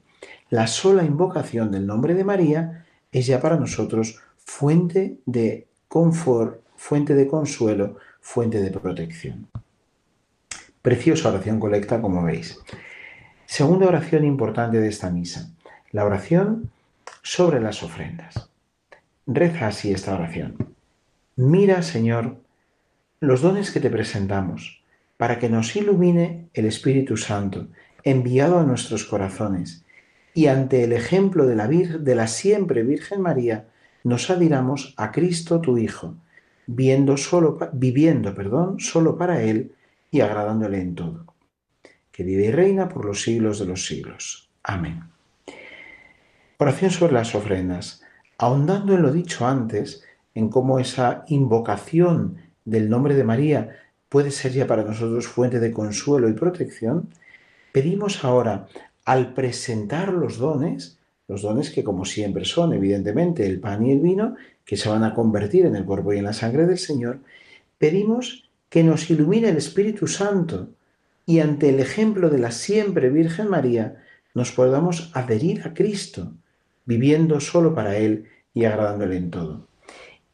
La 0.50 0.68
sola 0.68 1.04
invocación 1.04 1.72
del 1.72 1.86
nombre 1.86 2.14
de 2.14 2.24
María 2.24 2.86
es 3.12 3.28
ya 3.28 3.42
para 3.42 3.58
nosotros 3.58 4.22
fuente 4.38 5.18
de 5.26 5.68
confort, 5.90 6.62
fuente 6.78 7.16
de 7.16 7.28
consuelo, 7.28 7.98
fuente 8.22 8.62
de 8.62 8.72
protección. 8.72 9.48
Preciosa 10.82 11.30
oración 11.30 11.60
colecta, 11.60 12.02
como 12.02 12.24
veis. 12.24 12.60
Segunda 13.46 13.88
oración 13.88 14.24
importante 14.24 14.80
de 14.80 14.88
esta 14.88 15.10
misa, 15.10 15.50
la 15.92 16.06
oración 16.06 16.72
sobre 17.24 17.60
las 17.60 17.84
ofrendas. 17.84 18.50
Reza 19.26 19.68
así 19.68 19.92
esta 19.92 20.16
oración. 20.16 20.56
Mira, 21.36 21.82
Señor, 21.82 22.38
los 23.20 23.42
dones 23.42 23.72
que 23.72 23.82
te 23.82 23.90
presentamos, 23.90 24.82
para 25.18 25.40
que 25.40 25.50
nos 25.50 25.76
ilumine 25.76 26.48
el 26.54 26.66
Espíritu 26.66 27.18
Santo, 27.18 27.68
enviado 28.04 28.60
a 28.60 28.64
nuestros 28.64 29.04
corazones, 29.04 29.84
y 30.38 30.46
ante 30.46 30.84
el 30.84 30.94
ejemplo 30.94 31.48
de 31.48 31.56
la, 31.56 31.68
de 31.68 32.14
la 32.14 32.28
siempre 32.28 32.84
Virgen 32.84 33.22
María, 33.22 33.70
nos 34.04 34.30
adhiramos 34.30 34.94
a 34.96 35.12
Cristo 35.12 35.60
tu 35.62 35.80
Hijo, 35.80 36.14
viendo 36.68 37.18
solo, 37.18 37.58
viviendo 37.74 38.36
perdón, 38.36 38.80
solo 38.80 39.18
para 39.18 39.42
Él 39.42 39.72
y 40.12 40.22
agradándole 40.22 40.80
en 40.80 40.94
todo, 40.94 41.34
que 42.12 42.24
vive 42.24 42.46
y 42.46 42.52
reina 42.52 42.88
por 42.88 43.04
los 43.04 43.24
siglos 43.24 43.58
de 43.58 43.66
los 43.66 43.88
siglos. 43.88 44.48
Amén. 44.62 45.06
Oración 46.60 46.92
sobre 46.92 47.14
las 47.14 47.34
ofrendas. 47.34 48.04
Ahondando 48.38 48.94
en 48.94 49.02
lo 49.02 49.12
dicho 49.12 49.48
antes, 49.48 50.04
en 50.36 50.50
cómo 50.50 50.78
esa 50.78 51.26
invocación 51.30 52.38
del 52.64 52.92
nombre 52.92 53.16
de 53.16 53.24
María 53.24 53.76
puede 54.08 54.30
ser 54.30 54.52
ya 54.52 54.68
para 54.68 54.84
nosotros 54.84 55.26
fuente 55.26 55.60
de 55.60 55.72
consuelo 55.72 56.30
y 56.30 56.34
protección, 56.34 57.10
pedimos 57.72 58.24
ahora, 58.24 58.68
al 59.08 59.34
presentar 59.34 60.12
los 60.12 60.38
dones, 60.38 61.00
los 61.30 61.42
dones 61.42 61.72
que 61.72 61.82
como 61.82 62.04
siempre 62.04 62.44
son, 62.44 62.74
evidentemente, 62.74 63.46
el 63.46 63.62
pan 63.62 63.86
y 63.86 63.94
el 63.94 64.02
vino, 64.02 64.36
que 64.66 64.76
se 64.76 64.90
van 64.90 65.06
a 65.06 65.14
convertir 65.14 65.66
en 65.66 65.78
el 65.78 65.86
cuerpo 65.86 66.12
y 66.12 66.18
en 66.18 66.26
la 66.26 66.34
sangre 66.34 66.68
del 66.68 66.78
Señor, 66.78 67.22
pedimos 67.78 68.50
que 68.68 68.84
nos 68.84 69.10
ilumine 69.10 69.48
el 69.48 69.56
Espíritu 69.56 70.08
Santo 70.08 70.72
y 71.26 71.40
ante 71.40 71.70
el 71.70 71.80
ejemplo 71.80 72.30
de 72.30 72.40
la 72.40 72.52
siempre 72.52 73.10
Virgen 73.10 73.48
María 73.48 74.04
nos 74.34 74.52
podamos 74.52 75.10
adherir 75.14 75.66
a 75.66 75.74
Cristo, 75.74 76.34
viviendo 76.84 77.40
solo 77.40 77.74
para 77.74 77.96
Él 77.96 78.26
y 78.54 78.66
agradándole 78.66 79.16
en 79.16 79.32
todo. 79.32 79.68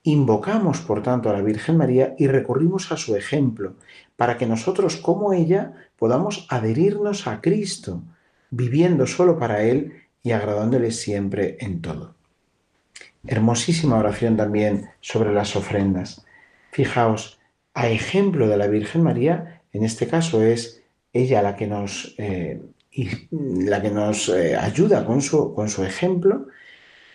Invocamos, 0.02 0.82
por 0.82 1.04
tanto, 1.04 1.30
a 1.30 1.34
la 1.34 1.44
Virgen 1.44 1.78
María 1.78 2.16
y 2.18 2.26
recurrimos 2.26 2.92
a 2.92 2.98
su 2.98 3.16
ejemplo, 3.16 3.76
para 4.18 4.36
que 4.40 4.48
nosotros, 4.48 4.98
como 4.98 5.32
ella, 5.32 5.74
podamos 5.96 6.48
adherirnos 6.50 7.28
a 7.28 7.40
Cristo, 7.40 8.02
viviendo 8.56 9.08
solo 9.08 9.38
para 9.40 9.64
Él 9.64 9.94
y 10.22 10.32
agradándole 10.32 10.92
siempre 10.92 11.58
en 11.60 11.82
todo. 11.82 12.16
Hermosísima 13.26 13.98
oración 13.98 14.38
también 14.38 14.90
sobre 15.02 15.34
las 15.34 15.56
ofrendas. 15.56 16.26
Fijaos, 16.72 17.40
a 17.74 17.88
ejemplo 17.88 18.48
de 18.48 18.58
la 18.58 18.68
Virgen 18.68 19.02
María, 19.02 19.62
en 19.72 19.84
este 19.84 20.08
caso 20.08 20.44
es 20.44 20.84
ella 21.14 21.42
la 21.42 21.56
que 21.56 21.68
nos, 21.68 22.16
eh, 22.20 22.62
la 23.32 23.82
que 23.82 23.90
nos 23.90 24.30
eh, 24.30 24.56
ayuda 24.56 25.06
con 25.06 25.22
su, 25.22 25.54
con 25.56 25.70
su 25.70 25.84
ejemplo. 25.84 26.48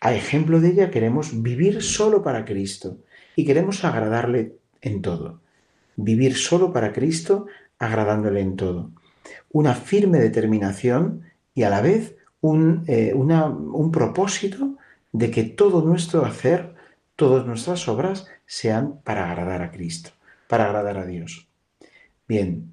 A 0.00 0.14
ejemplo 0.14 0.60
de 0.60 0.70
ella 0.70 0.90
queremos 0.90 1.42
vivir 1.42 1.82
solo 1.82 2.22
para 2.22 2.44
Cristo 2.44 2.98
y 3.36 3.44
queremos 3.44 3.84
agradarle 3.84 4.56
en 4.80 5.02
todo. 5.02 5.40
Vivir 5.96 6.36
solo 6.36 6.72
para 6.72 6.92
Cristo, 6.92 7.46
agradándole 7.78 8.40
en 8.40 8.56
todo. 8.56 8.90
Una 9.50 9.74
firme 9.74 10.18
determinación 10.18 11.22
y 11.54 11.62
a 11.62 11.70
la 11.70 11.80
vez 11.80 12.16
eh, 12.40 13.12
un, 13.14 13.90
propósito 13.90 14.76
de 15.10 15.30
que 15.30 15.42
todo 15.42 15.82
nuestro 15.82 16.24
hacer, 16.24 16.74
todas 17.16 17.44
nuestras 17.46 17.88
obras 17.88 18.26
sean 18.46 19.00
para 19.02 19.28
agradar 19.28 19.62
a 19.62 19.72
Cristo, 19.72 20.10
para 20.46 20.66
agradar 20.66 20.98
a 20.98 21.06
Dios. 21.06 21.48
Bien, 22.28 22.72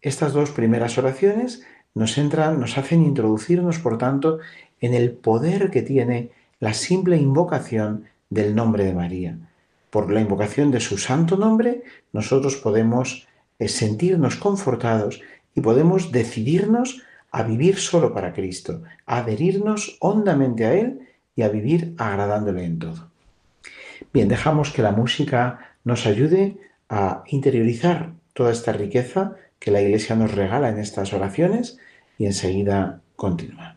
estas 0.00 0.32
dos 0.32 0.50
primeras 0.50 0.96
oraciones 0.96 1.62
nos 1.94 2.16
entran, 2.18 2.60
nos 2.60 2.78
hacen 2.78 3.02
introducirnos, 3.02 3.80
por 3.80 3.98
tanto, 3.98 4.38
en 4.80 4.94
el 4.94 5.10
poder 5.12 5.70
que 5.70 5.82
tiene 5.82 6.30
la 6.60 6.72
simple 6.72 7.16
invocación 7.16 8.04
del 8.30 8.54
nombre 8.54 8.84
de 8.84 8.94
María. 8.94 9.38
Por 9.90 10.12
la 10.12 10.20
invocación 10.20 10.70
de 10.70 10.80
su 10.80 10.98
santo 10.98 11.36
nombre, 11.36 11.82
nosotros 12.12 12.56
podemos 12.56 13.26
eh, 13.58 13.68
sentirnos 13.68 14.36
confortados 14.36 15.20
y 15.54 15.60
podemos 15.60 16.12
decidirnos 16.12 17.02
a 17.30 17.42
vivir 17.42 17.76
solo 17.78 18.14
para 18.14 18.32
Cristo, 18.32 18.82
a 19.06 19.18
adherirnos 19.18 19.96
hondamente 20.00 20.64
a 20.64 20.74
Él 20.74 21.00
y 21.36 21.42
a 21.42 21.48
vivir 21.48 21.94
agradándole 21.98 22.64
en 22.64 22.78
todo. 22.78 23.10
Bien, 24.12 24.28
dejamos 24.28 24.70
que 24.70 24.82
la 24.82 24.92
música 24.92 25.76
nos 25.84 26.06
ayude 26.06 26.56
a 26.88 27.24
interiorizar 27.26 28.12
toda 28.34 28.52
esta 28.52 28.72
riqueza 28.72 29.36
que 29.58 29.70
la 29.70 29.80
Iglesia 29.80 30.14
nos 30.14 30.32
regala 30.32 30.68
en 30.68 30.78
estas 30.78 31.12
oraciones 31.12 31.78
y 32.18 32.26
enseguida 32.26 33.00
continuamos. 33.16 33.73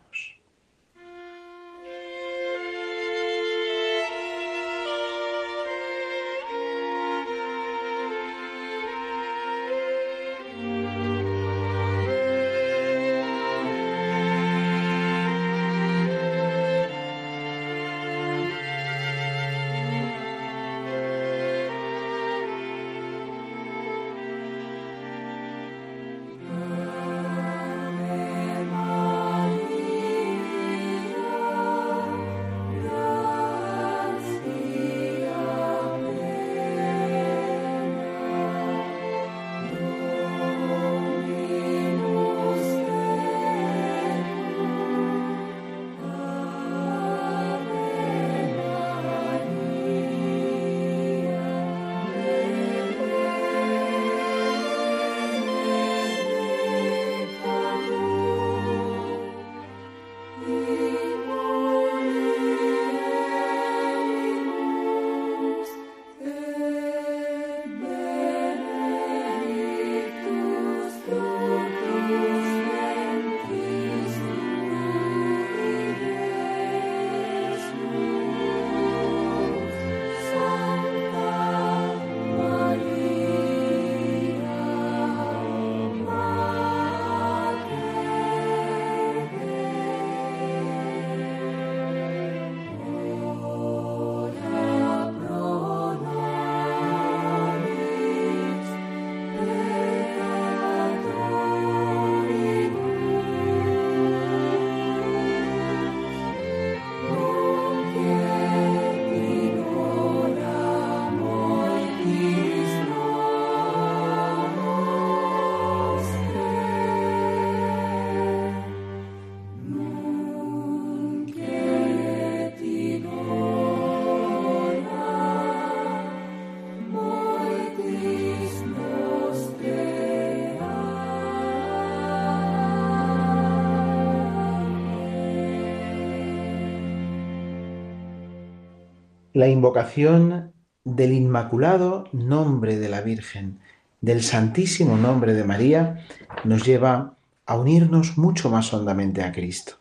La 139.38 139.48
invocación 139.48 140.51
del 140.84 141.13
inmaculado 141.13 142.10
nombre 142.12 142.79
de 142.79 142.89
la 142.89 143.01
Virgen, 143.01 143.60
del 144.01 144.24
santísimo 144.24 144.98
nombre 144.98 145.36
de 145.36 145.44
María, 145.44 146.08
nos 146.44 146.65
lleva 146.65 147.13
a 147.46 147.56
unirnos 147.56 148.17
mucho 148.17 148.50
más 148.50 148.74
hondamente 148.74 149.22
a 149.22 149.32
Cristo. 149.32 149.74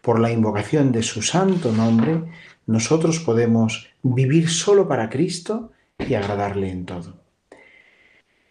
Por 0.00 0.20
la 0.20 0.30
invocación 0.30 0.92
de 0.92 1.02
su 1.02 1.22
santo 1.22 1.72
nombre, 1.72 2.22
nosotros 2.68 3.18
podemos 3.18 3.88
vivir 4.04 4.48
solo 4.48 4.86
para 4.86 5.10
Cristo 5.10 5.72
y 5.98 6.14
agradarle 6.14 6.70
en 6.70 6.86
todo. 6.86 7.14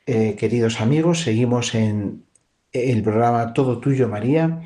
Eh, 0.05 0.35
queridos 0.37 0.81
amigos, 0.81 1.21
seguimos 1.21 1.73
en 1.73 2.25
el 2.73 3.01
programa 3.01 3.53
Todo 3.53 3.79
Tuyo 3.79 4.09
María, 4.09 4.61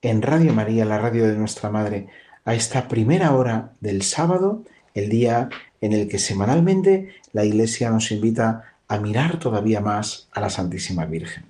en 0.00 0.22
Radio 0.22 0.54
María, 0.54 0.86
la 0.86 0.96
radio 0.96 1.28
de 1.28 1.36
nuestra 1.36 1.68
Madre, 1.68 2.06
a 2.46 2.54
esta 2.54 2.88
primera 2.88 3.34
hora 3.34 3.74
del 3.80 4.00
sábado, 4.00 4.64
el 4.94 5.08
día 5.08 5.48
en 5.80 5.92
el 5.92 6.08
que 6.08 6.18
semanalmente 6.18 7.10
la 7.32 7.44
Iglesia 7.44 7.90
nos 7.90 8.10
invita 8.10 8.74
a 8.88 8.98
mirar 8.98 9.38
todavía 9.38 9.80
más 9.80 10.28
a 10.32 10.40
la 10.40 10.50
Santísima 10.50 11.04
Virgen. 11.04 11.44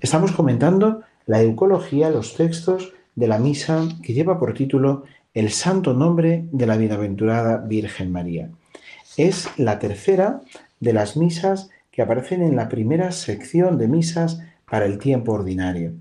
Estamos 0.00 0.32
comentando 0.32 1.02
la 1.26 1.40
eucología, 1.40 2.10
los 2.10 2.36
textos 2.36 2.92
de 3.14 3.28
la 3.28 3.38
misa 3.38 3.88
que 4.02 4.12
lleva 4.12 4.38
por 4.38 4.52
título 4.52 5.04
El 5.32 5.50
Santo 5.50 5.94
Nombre 5.94 6.44
de 6.52 6.66
la 6.66 6.76
Bienaventurada 6.76 7.58
Virgen 7.58 8.12
María. 8.12 8.50
Es 9.16 9.48
la 9.56 9.78
tercera 9.78 10.42
de 10.80 10.92
las 10.92 11.16
misas 11.16 11.70
que 11.90 12.02
aparecen 12.02 12.42
en 12.42 12.56
la 12.56 12.68
primera 12.68 13.10
sección 13.12 13.78
de 13.78 13.88
misas 13.88 14.42
para 14.70 14.84
el 14.84 14.98
tiempo 14.98 15.32
ordinario. 15.32 15.92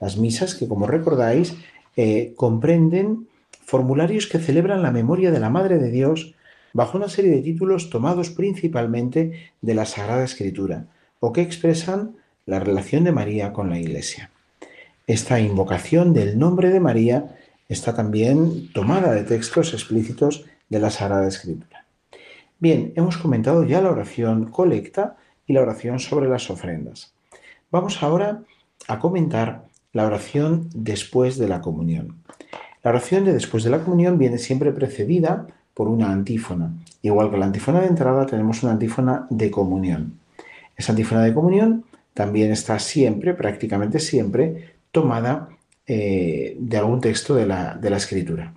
Las 0.00 0.16
misas 0.16 0.54
que, 0.54 0.66
como 0.66 0.86
recordáis, 0.86 1.54
eh, 1.96 2.32
comprenden 2.36 3.28
formularios 3.64 4.26
que 4.26 4.38
celebran 4.38 4.82
la 4.82 4.92
memoria 4.92 5.30
de 5.30 5.40
la 5.40 5.50
Madre 5.50 5.78
de 5.78 5.90
Dios 5.90 6.34
bajo 6.72 6.98
una 6.98 7.08
serie 7.08 7.30
de 7.30 7.42
títulos 7.42 7.90
tomados 7.90 8.30
principalmente 8.30 9.50
de 9.62 9.74
la 9.74 9.86
Sagrada 9.86 10.24
Escritura 10.24 10.86
o 11.20 11.32
que 11.32 11.40
expresan 11.40 12.16
la 12.46 12.60
relación 12.60 13.04
de 13.04 13.12
María 13.12 13.52
con 13.52 13.70
la 13.70 13.78
Iglesia. 13.78 14.30
Esta 15.06 15.40
invocación 15.40 16.12
del 16.12 16.38
nombre 16.38 16.70
de 16.70 16.80
María 16.80 17.36
está 17.68 17.94
también 17.94 18.72
tomada 18.72 19.12
de 19.12 19.24
textos 19.24 19.72
explícitos 19.72 20.44
de 20.68 20.78
la 20.78 20.90
Sagrada 20.90 21.28
Escritura. 21.28 21.84
Bien, 22.58 22.92
hemos 22.96 23.16
comentado 23.16 23.64
ya 23.64 23.80
la 23.80 23.90
oración 23.90 24.50
colecta 24.50 25.16
y 25.46 25.52
la 25.52 25.62
oración 25.62 25.98
sobre 25.98 26.28
las 26.28 26.50
ofrendas. 26.50 27.12
Vamos 27.70 28.02
ahora 28.02 28.42
a 28.88 28.98
comentar 28.98 29.64
la 29.92 30.06
oración 30.06 30.68
después 30.74 31.38
de 31.38 31.48
la 31.48 31.60
comunión. 31.60 32.22
La 32.84 32.90
oración 32.90 33.24
de 33.24 33.32
después 33.32 33.64
de 33.64 33.70
la 33.70 33.82
comunión 33.82 34.18
viene 34.18 34.36
siempre 34.36 34.70
precedida 34.70 35.46
por 35.72 35.88
una 35.88 36.12
antífona. 36.12 36.70
Igual 37.00 37.30
que 37.30 37.38
la 37.38 37.46
antífona 37.46 37.80
de 37.80 37.86
entrada, 37.86 38.26
tenemos 38.26 38.62
una 38.62 38.72
antífona 38.72 39.26
de 39.30 39.50
comunión. 39.50 40.20
Esa 40.76 40.92
antífona 40.92 41.22
de 41.22 41.32
comunión 41.32 41.84
también 42.12 42.52
está 42.52 42.78
siempre, 42.78 43.32
prácticamente 43.32 43.98
siempre, 44.00 44.74
tomada 44.92 45.48
eh, 45.86 46.56
de 46.60 46.76
algún 46.76 47.00
texto 47.00 47.34
de 47.34 47.46
la, 47.46 47.96
Escritura. 47.96 48.52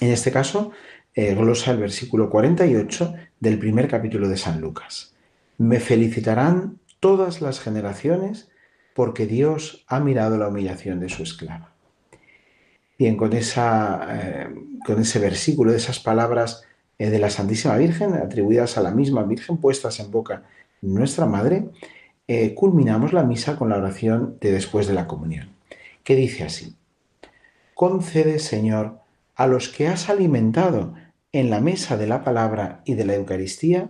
En 0.00 0.10
este 0.10 0.32
caso, 0.32 0.72
eh, 1.14 1.32
glosa 1.36 1.70
el 1.70 1.78
versículo 1.78 2.30
48 2.30 3.14
del 3.38 3.60
primer 3.60 3.86
capítulo 3.86 4.28
de 4.28 4.36
San 4.36 4.60
Lucas. 4.60 5.14
Me 5.56 5.78
felicitarán 5.78 6.78
todas 6.98 7.40
las 7.40 7.60
generaciones 7.60 8.48
porque 8.92 9.26
Dios 9.26 9.84
ha 9.86 10.00
mirado 10.00 10.36
la 10.36 10.48
humillación 10.48 10.98
de 10.98 11.08
su 11.08 11.22
esclava. 11.22 11.69
Bien, 13.00 13.16
con, 13.16 13.32
esa, 13.32 14.08
eh, 14.10 14.48
con 14.84 15.00
ese 15.00 15.18
versículo, 15.18 15.70
de 15.70 15.78
esas 15.78 16.00
palabras 16.00 16.64
eh, 16.98 17.08
de 17.08 17.18
la 17.18 17.30
Santísima 17.30 17.78
Virgen, 17.78 18.12
atribuidas 18.12 18.76
a 18.76 18.82
la 18.82 18.90
misma 18.90 19.22
Virgen, 19.22 19.56
puestas 19.56 20.00
en 20.00 20.10
boca 20.10 20.42
nuestra 20.82 21.24
Madre, 21.24 21.70
eh, 22.28 22.52
culminamos 22.52 23.14
la 23.14 23.22
misa 23.22 23.56
con 23.56 23.70
la 23.70 23.78
oración 23.78 24.36
de 24.42 24.52
después 24.52 24.86
de 24.86 24.92
la 24.92 25.06
comunión, 25.06 25.48
que 26.04 26.14
dice 26.14 26.44
así, 26.44 26.76
concede, 27.72 28.38
Señor, 28.38 28.98
a 29.34 29.46
los 29.46 29.70
que 29.70 29.88
has 29.88 30.10
alimentado 30.10 30.92
en 31.32 31.48
la 31.48 31.62
mesa 31.62 31.96
de 31.96 32.06
la 32.06 32.22
palabra 32.22 32.82
y 32.84 32.96
de 32.96 33.06
la 33.06 33.14
Eucaristía, 33.14 33.88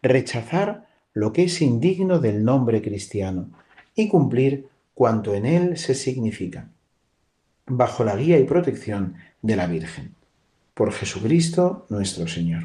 rechazar 0.00 0.88
lo 1.12 1.34
que 1.34 1.44
es 1.44 1.60
indigno 1.60 2.18
del 2.18 2.44
nombre 2.44 2.80
cristiano 2.80 3.50
y 3.94 4.08
cumplir 4.08 4.70
cuanto 4.94 5.34
en 5.34 5.44
él 5.44 5.76
se 5.76 5.94
significa 5.94 6.70
bajo 7.68 8.04
la 8.04 8.16
guía 8.16 8.38
y 8.38 8.44
protección 8.44 9.16
de 9.42 9.56
la 9.56 9.66
Virgen. 9.66 10.14
Por 10.74 10.92
Jesucristo 10.92 11.86
nuestro 11.88 12.26
Señor. 12.26 12.64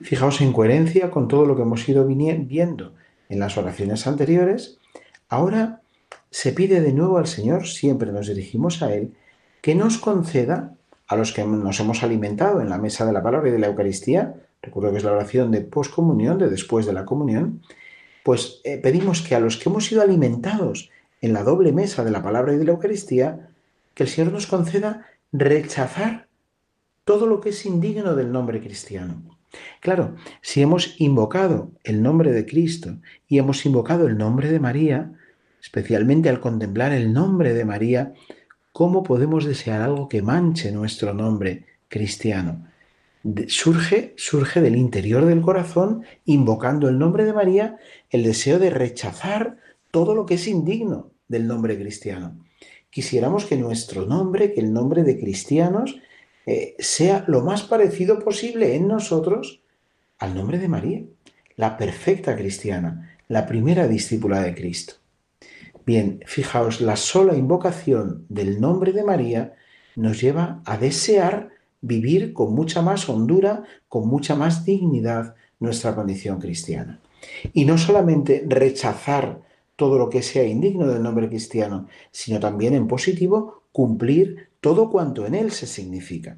Fijaos 0.00 0.40
en 0.40 0.52
coherencia 0.52 1.10
con 1.10 1.26
todo 1.26 1.44
lo 1.44 1.56
que 1.56 1.62
hemos 1.62 1.88
ido 1.88 2.06
viendo 2.06 2.94
en 3.28 3.40
las 3.40 3.56
oraciones 3.56 4.06
anteriores. 4.06 4.78
Ahora 5.28 5.80
se 6.30 6.52
pide 6.52 6.80
de 6.80 6.92
nuevo 6.92 7.18
al 7.18 7.26
Señor, 7.26 7.66
siempre 7.66 8.12
nos 8.12 8.28
dirigimos 8.28 8.82
a 8.82 8.94
Él, 8.94 9.14
que 9.60 9.74
nos 9.74 9.98
conceda 9.98 10.74
a 11.08 11.16
los 11.16 11.32
que 11.32 11.44
nos 11.44 11.80
hemos 11.80 12.02
alimentado 12.02 12.60
en 12.60 12.68
la 12.68 12.78
mesa 12.78 13.06
de 13.06 13.12
la 13.12 13.22
palabra 13.22 13.48
y 13.48 13.52
de 13.52 13.58
la 13.58 13.68
Eucaristía, 13.68 14.34
recuerdo 14.62 14.92
que 14.92 14.98
es 14.98 15.04
la 15.04 15.12
oración 15.12 15.50
de 15.50 15.62
poscomunión, 15.62 16.38
de 16.38 16.48
después 16.48 16.86
de 16.86 16.92
la 16.92 17.06
comunión, 17.06 17.62
pues 18.22 18.60
eh, 18.64 18.76
pedimos 18.76 19.22
que 19.22 19.34
a 19.34 19.40
los 19.40 19.56
que 19.56 19.70
hemos 19.70 19.86
sido 19.86 20.02
alimentados 20.02 20.90
en 21.20 21.32
la 21.32 21.42
doble 21.42 21.72
mesa 21.72 22.04
de 22.04 22.10
la 22.10 22.22
palabra 22.22 22.54
y 22.54 22.56
de 22.56 22.64
la 22.64 22.72
Eucaristía, 22.72 23.50
que 23.94 24.04
el 24.04 24.08
Señor 24.08 24.32
nos 24.32 24.46
conceda 24.46 25.06
rechazar 25.32 26.28
todo 27.04 27.26
lo 27.26 27.40
que 27.40 27.50
es 27.50 27.66
indigno 27.66 28.14
del 28.14 28.32
nombre 28.32 28.60
cristiano. 28.60 29.22
Claro, 29.80 30.14
si 30.42 30.60
hemos 30.60 31.00
invocado 31.00 31.70
el 31.82 32.02
nombre 32.02 32.32
de 32.32 32.44
Cristo 32.44 32.98
y 33.26 33.38
hemos 33.38 33.64
invocado 33.64 34.06
el 34.06 34.18
nombre 34.18 34.50
de 34.50 34.60
María, 34.60 35.12
especialmente 35.60 36.28
al 36.28 36.40
contemplar 36.40 36.92
el 36.92 37.12
nombre 37.12 37.54
de 37.54 37.64
María, 37.64 38.12
¿cómo 38.72 39.02
podemos 39.02 39.44
desear 39.44 39.80
algo 39.80 40.08
que 40.08 40.22
manche 40.22 40.70
nuestro 40.70 41.14
nombre 41.14 41.66
cristiano? 41.88 42.68
surge, 43.48 44.14
surge 44.16 44.60
del 44.60 44.76
interior 44.76 45.24
del 45.24 45.40
corazón, 45.40 46.04
invocando 46.24 46.88
el 46.88 46.98
nombre 46.98 47.24
de 47.24 47.32
María, 47.32 47.76
el 48.10 48.22
deseo 48.22 48.58
de 48.58 48.70
rechazar 48.70 49.58
todo 49.90 50.14
lo 50.14 50.26
que 50.26 50.34
es 50.34 50.48
indigno 50.48 51.10
del 51.28 51.46
nombre 51.46 51.78
cristiano. 51.78 52.36
Quisiéramos 52.90 53.44
que 53.44 53.56
nuestro 53.56 54.06
nombre, 54.06 54.52
que 54.52 54.60
el 54.60 54.72
nombre 54.72 55.04
de 55.04 55.18
cristianos, 55.18 56.00
eh, 56.46 56.74
sea 56.78 57.24
lo 57.26 57.42
más 57.42 57.62
parecido 57.62 58.18
posible 58.18 58.74
en 58.74 58.88
nosotros 58.88 59.60
al 60.18 60.34
nombre 60.34 60.58
de 60.58 60.68
María, 60.68 61.02
la 61.56 61.76
perfecta 61.76 62.36
cristiana, 62.36 63.16
la 63.28 63.46
primera 63.46 63.86
discípula 63.86 64.40
de 64.40 64.54
Cristo. 64.54 64.94
Bien, 65.84 66.20
fijaos, 66.26 66.80
la 66.80 66.96
sola 66.96 67.36
invocación 67.36 68.24
del 68.28 68.60
nombre 68.60 68.92
de 68.92 69.04
María 69.04 69.54
nos 69.96 70.20
lleva 70.20 70.62
a 70.64 70.78
desear 70.78 71.50
vivir 71.80 72.32
con 72.32 72.54
mucha 72.54 72.82
más 72.82 73.08
hondura, 73.08 73.64
con 73.88 74.08
mucha 74.08 74.34
más 74.34 74.64
dignidad 74.64 75.34
nuestra 75.60 75.94
condición 75.94 76.40
cristiana. 76.40 77.00
Y 77.52 77.64
no 77.64 77.78
solamente 77.78 78.44
rechazar 78.46 79.40
todo 79.78 79.96
lo 79.96 80.10
que 80.10 80.22
sea 80.22 80.42
indigno 80.42 80.88
del 80.88 81.04
nombre 81.04 81.28
cristiano, 81.28 81.86
sino 82.10 82.40
también 82.40 82.74
en 82.74 82.88
positivo 82.88 83.62
cumplir 83.70 84.48
todo 84.60 84.90
cuanto 84.90 85.24
en 85.24 85.36
él 85.36 85.52
se 85.52 85.68
significa. 85.68 86.36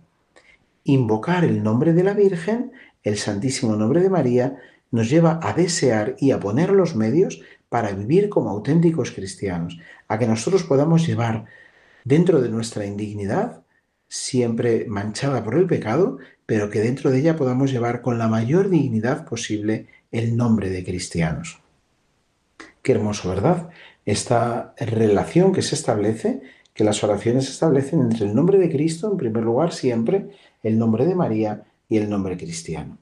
Invocar 0.85 1.44
el 1.44 1.62
nombre 1.62 1.94
de 1.94 2.05
la 2.05 2.12
Virgen, 2.12 2.72
el 3.03 3.16
Santísimo 3.16 3.76
Nombre 3.76 4.03
de 4.03 4.11
María, 4.11 4.59
nos 4.90 5.09
lleva 5.09 5.40
a 5.42 5.55
desear 5.55 6.16
y 6.18 6.33
a 6.33 6.38
poner 6.38 6.70
los 6.70 6.94
medios 6.94 7.40
para 7.70 7.92
vivir 7.92 8.29
como 8.29 8.50
auténticos 8.50 9.11
cristianos, 9.11 9.79
a 10.07 10.18
que 10.18 10.26
nosotros 10.26 10.64
podamos 10.64 11.07
llevar 11.07 11.46
dentro 12.05 12.42
de 12.42 12.50
nuestra 12.50 12.85
indignidad, 12.85 13.62
siempre 14.07 14.85
manchada 14.87 15.42
por 15.42 15.55
el 15.55 15.66
pecado, 15.66 16.18
pero 16.44 16.68
que 16.68 16.81
dentro 16.81 17.11
de 17.11 17.20
ella 17.20 17.37
podamos 17.37 17.72
llevar 17.72 18.03
con 18.03 18.18
la 18.18 18.29
mayor 18.29 18.68
dignidad 18.68 19.24
posible 19.24 19.87
el 20.11 20.37
nombre 20.37 20.68
de 20.68 20.85
cristianos. 20.85 21.60
Qué 22.83 22.93
hermoso, 22.93 23.29
¿verdad? 23.29 23.69
Esta 24.07 24.75
relación 24.79 25.53
que 25.53 25.62
se 25.62 25.75
establece, 25.75 26.40
que 26.73 26.85
las 26.85 27.05
oraciones 27.05 27.45
se 27.45 27.53
establecen 27.53 28.01
entre 28.01 28.27
el 28.27 28.35
nombre 28.35 28.59
de 28.59 28.71
Cristo, 28.71 29.11
en 29.11 29.19
primer 29.19 29.45
lugar, 29.45 29.73
siempre, 29.73 30.31
el 30.62 30.79
nombre 30.79 31.07
de 31.07 31.14
María 31.14 31.64
y 31.88 31.99
el 31.99 32.09
nombre 32.09 32.37
cristiano, 32.37 32.99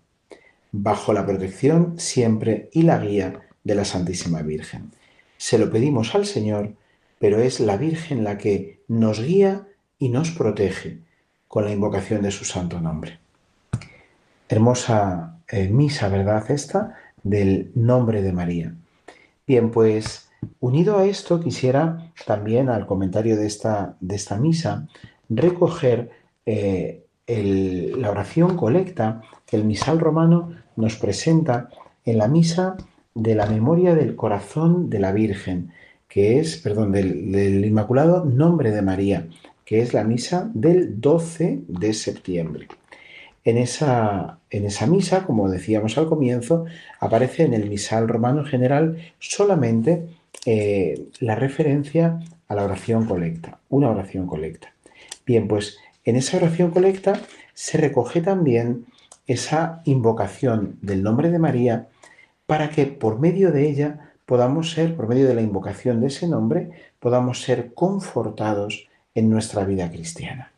bajo 0.72 1.12
la 1.12 1.24
protección 1.24 1.94
siempre 1.98 2.70
y 2.72 2.82
la 2.82 2.98
guía 2.98 3.40
de 3.62 3.74
la 3.74 3.84
Santísima 3.84 4.42
Virgen. 4.42 4.90
Se 5.36 5.58
lo 5.58 5.70
pedimos 5.70 6.14
al 6.14 6.26
Señor, 6.26 6.72
pero 7.18 7.38
es 7.38 7.60
la 7.60 7.76
Virgen 7.76 8.24
la 8.24 8.38
que 8.38 8.80
nos 8.88 9.22
guía 9.22 9.68
y 9.98 10.08
nos 10.08 10.30
protege 10.30 10.98
con 11.46 11.64
la 11.64 11.72
invocación 11.72 12.22
de 12.22 12.30
su 12.30 12.44
santo 12.44 12.80
nombre. 12.80 13.18
Hermosa 14.48 15.38
eh, 15.48 15.68
misa, 15.68 16.08
¿verdad? 16.08 16.50
Esta 16.50 16.96
del 17.22 17.70
nombre 17.74 18.22
de 18.22 18.32
María. 18.32 18.74
Bien, 19.48 19.70
pues 19.70 20.28
unido 20.60 20.98
a 20.98 21.06
esto 21.06 21.40
quisiera 21.40 22.12
también 22.26 22.68
al 22.68 22.86
comentario 22.86 23.34
de 23.34 23.46
esta, 23.46 23.96
de 23.98 24.14
esta 24.14 24.36
misa 24.36 24.86
recoger 25.30 26.10
eh, 26.44 27.06
la 27.26 28.10
oración 28.10 28.58
colecta 28.58 29.22
que 29.46 29.56
el 29.56 29.64
misal 29.64 30.00
romano 30.00 30.50
nos 30.76 30.96
presenta 30.96 31.70
en 32.04 32.18
la 32.18 32.28
misa 32.28 32.76
de 33.14 33.34
la 33.34 33.46
memoria 33.46 33.94
del 33.94 34.16
corazón 34.16 34.90
de 34.90 34.98
la 34.98 35.12
Virgen, 35.12 35.72
que 36.08 36.38
es, 36.38 36.58
perdón, 36.58 36.92
del, 36.92 37.64
Inmaculado 37.64 38.26
Nombre 38.26 38.70
de 38.70 38.82
María, 38.82 39.28
que 39.64 39.80
es 39.80 39.94
la 39.94 40.04
misa 40.04 40.50
del 40.52 41.00
12 41.00 41.62
de 41.68 41.94
septiembre. 41.94 42.68
En 43.48 43.56
esa, 43.56 44.40
en 44.50 44.66
esa, 44.66 44.86
misa, 44.86 45.24
como 45.24 45.48
decíamos 45.48 45.96
al 45.96 46.06
comienzo, 46.06 46.66
aparece 47.00 47.44
en 47.44 47.54
el 47.54 47.66
misal 47.66 48.06
romano 48.06 48.44
general 48.44 48.98
solamente 49.20 50.06
eh, 50.44 51.06
la 51.20 51.34
referencia 51.34 52.20
a 52.46 52.54
la 52.54 52.64
oración 52.66 53.06
colecta, 53.06 53.58
una 53.70 53.88
oración 53.88 54.26
colecta. 54.26 54.74
Bien, 55.24 55.48
pues 55.48 55.78
en 56.04 56.16
esa 56.16 56.36
oración 56.36 56.72
colecta 56.72 57.22
se 57.54 57.78
recoge 57.78 58.20
también 58.20 58.84
esa 59.26 59.80
invocación 59.86 60.76
del 60.82 61.02
nombre 61.02 61.30
de 61.30 61.38
María 61.38 61.88
para 62.44 62.68
que 62.68 62.84
por 62.84 63.18
medio 63.18 63.50
de 63.50 63.66
ella 63.66 64.12
podamos 64.26 64.72
ser, 64.72 64.94
por 64.94 65.08
medio 65.08 65.26
de 65.26 65.34
la 65.34 65.40
invocación 65.40 66.02
de 66.02 66.08
ese 66.08 66.28
nombre, 66.28 66.70
podamos 67.00 67.40
ser 67.40 67.72
confortados 67.72 68.90
en 69.14 69.30
nuestra 69.30 69.64
vida 69.64 69.90
cristiana. 69.90 70.52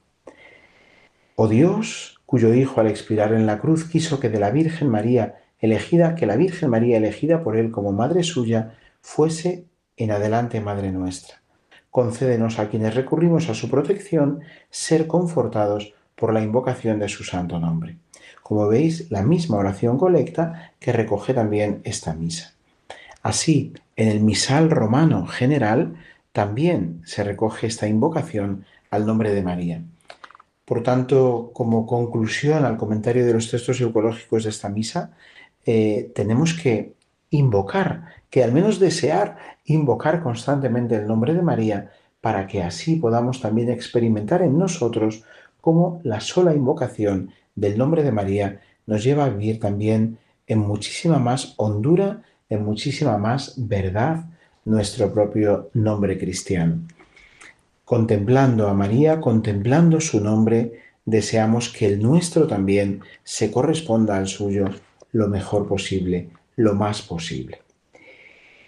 Oh 1.36 1.46
Dios, 1.46 2.19
cuyo 2.30 2.54
Hijo 2.54 2.80
al 2.80 2.86
expirar 2.86 3.32
en 3.32 3.44
la 3.44 3.58
cruz 3.58 3.88
quiso 3.88 4.20
que 4.20 4.28
de 4.28 4.38
la 4.38 4.50
Virgen 4.50 4.88
María 4.88 5.40
elegida, 5.58 6.14
que 6.14 6.26
la 6.26 6.36
Virgen 6.36 6.70
María 6.70 6.96
elegida 6.96 7.42
por 7.42 7.56
él 7.56 7.72
como 7.72 7.90
madre 7.92 8.22
suya, 8.22 8.76
fuese 9.00 9.64
en 9.96 10.12
adelante 10.12 10.60
madre 10.60 10.92
nuestra. 10.92 11.42
Concédenos 11.90 12.60
a 12.60 12.68
quienes 12.68 12.94
recurrimos 12.94 13.48
a 13.48 13.54
su 13.54 13.68
protección 13.68 14.42
ser 14.70 15.08
confortados 15.08 15.92
por 16.14 16.32
la 16.32 16.42
invocación 16.42 17.00
de 17.00 17.08
su 17.08 17.24
santo 17.24 17.58
nombre 17.58 17.96
como 18.50 18.66
veis, 18.66 19.12
la 19.12 19.22
misma 19.22 19.58
oración 19.58 19.96
colecta 19.96 20.72
que 20.80 20.92
recoge 20.92 21.34
también 21.34 21.82
esta 21.84 22.14
misa. 22.14 22.52
Así, 23.22 23.74
en 23.94 24.08
el 24.08 24.18
misal 24.18 24.70
romano 24.70 25.24
general 25.24 25.94
también 26.32 27.00
se 27.04 27.22
recoge 27.22 27.68
esta 27.68 27.86
invocación 27.86 28.64
al 28.90 29.06
nombre 29.06 29.32
de 29.32 29.42
María. 29.42 29.84
Por 30.70 30.84
tanto, 30.84 31.50
como 31.52 31.84
conclusión 31.84 32.64
al 32.64 32.76
comentario 32.76 33.26
de 33.26 33.32
los 33.32 33.50
textos 33.50 33.78
psicológicos 33.78 34.44
de 34.44 34.50
esta 34.50 34.68
misa, 34.68 35.10
eh, 35.66 36.12
tenemos 36.14 36.54
que 36.54 36.94
invocar, 37.30 38.04
que 38.30 38.44
al 38.44 38.52
menos 38.52 38.78
desear 38.78 39.36
invocar 39.64 40.22
constantemente 40.22 40.94
el 40.94 41.08
nombre 41.08 41.34
de 41.34 41.42
María 41.42 41.90
para 42.20 42.46
que 42.46 42.62
así 42.62 42.94
podamos 42.94 43.40
también 43.40 43.68
experimentar 43.68 44.42
en 44.42 44.58
nosotros 44.58 45.24
como 45.60 46.00
la 46.04 46.20
sola 46.20 46.54
invocación 46.54 47.30
del 47.56 47.76
nombre 47.76 48.04
de 48.04 48.12
María 48.12 48.60
nos 48.86 49.02
lleva 49.02 49.24
a 49.24 49.30
vivir 49.30 49.58
también 49.58 50.18
en 50.46 50.60
muchísima 50.60 51.18
más 51.18 51.54
hondura, 51.56 52.22
en 52.48 52.64
muchísima 52.64 53.18
más 53.18 53.54
verdad 53.56 54.24
nuestro 54.64 55.12
propio 55.12 55.70
nombre 55.74 56.16
cristiano. 56.16 56.82
Contemplando 57.90 58.68
a 58.68 58.72
María, 58.72 59.20
contemplando 59.20 60.00
su 60.00 60.20
nombre, 60.20 60.74
deseamos 61.04 61.70
que 61.70 61.86
el 61.86 62.00
nuestro 62.00 62.46
también 62.46 63.00
se 63.24 63.50
corresponda 63.50 64.16
al 64.16 64.28
suyo 64.28 64.66
lo 65.10 65.26
mejor 65.26 65.66
posible, 65.66 66.28
lo 66.54 66.76
más 66.76 67.02
posible. 67.02 67.62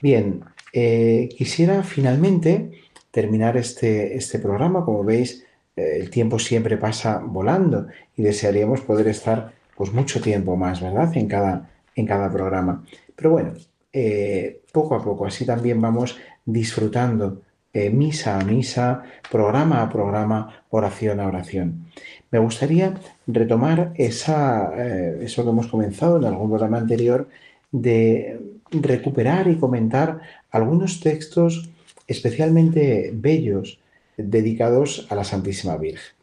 Bien, 0.01 0.43
eh, 0.73 1.29
quisiera 1.39 1.85
finalmente 1.85 2.73
terminar 3.13 3.57
este, 3.57 4.17
este 4.17 4.41
programa, 4.41 4.85
como 4.85 5.05
veis, 5.05 5.47
eh, 5.77 5.99
el 6.01 6.11
tiempo 6.11 6.41
siempre 6.41 6.77
pasa 6.77 7.23
volando 7.25 7.87
y 8.17 8.25
desearíamos 8.25 8.81
poder 8.81 9.07
estar 9.07 9.53
pues 9.77 9.93
mucho 9.93 10.21
tiempo 10.21 10.57
más, 10.57 10.81
¿verdad? 10.81 11.17
En 11.17 11.29
cada, 11.29 11.71
en 11.95 12.07
cada 12.07 12.29
programa. 12.29 12.85
Pero 13.15 13.31
bueno, 13.31 13.53
eh, 13.93 14.63
poco 14.73 14.97
a 14.97 15.05
poco, 15.05 15.27
así 15.27 15.47
también 15.47 15.81
vamos 15.81 16.19
disfrutando 16.45 17.43
eh, 17.73 17.91
misa 17.91 18.39
a 18.39 18.45
misa, 18.45 19.03
programa 19.31 19.83
a 19.83 19.89
programa, 19.89 20.65
oración 20.71 21.21
a 21.21 21.27
oración. 21.27 21.87
Me 22.31 22.39
gustaría 22.39 22.95
retomar 23.27 23.93
esa, 23.97 24.73
eso 25.21 25.45
que 25.45 25.51
hemos 25.51 25.67
comenzado 25.67 26.17
en 26.17 26.25
algún 26.25 26.49
programa 26.49 26.79
anterior, 26.79 27.29
de 27.71 28.41
recuperar 28.71 29.49
y 29.49 29.57
comentar 29.57 30.21
algunos 30.51 31.01
textos 31.01 31.71
especialmente 32.07 33.11
bellos 33.15 33.79
dedicados 34.17 35.07
a 35.11 35.15
la 35.15 35.25
Santísima 35.25 35.77
Virgen. 35.77 36.15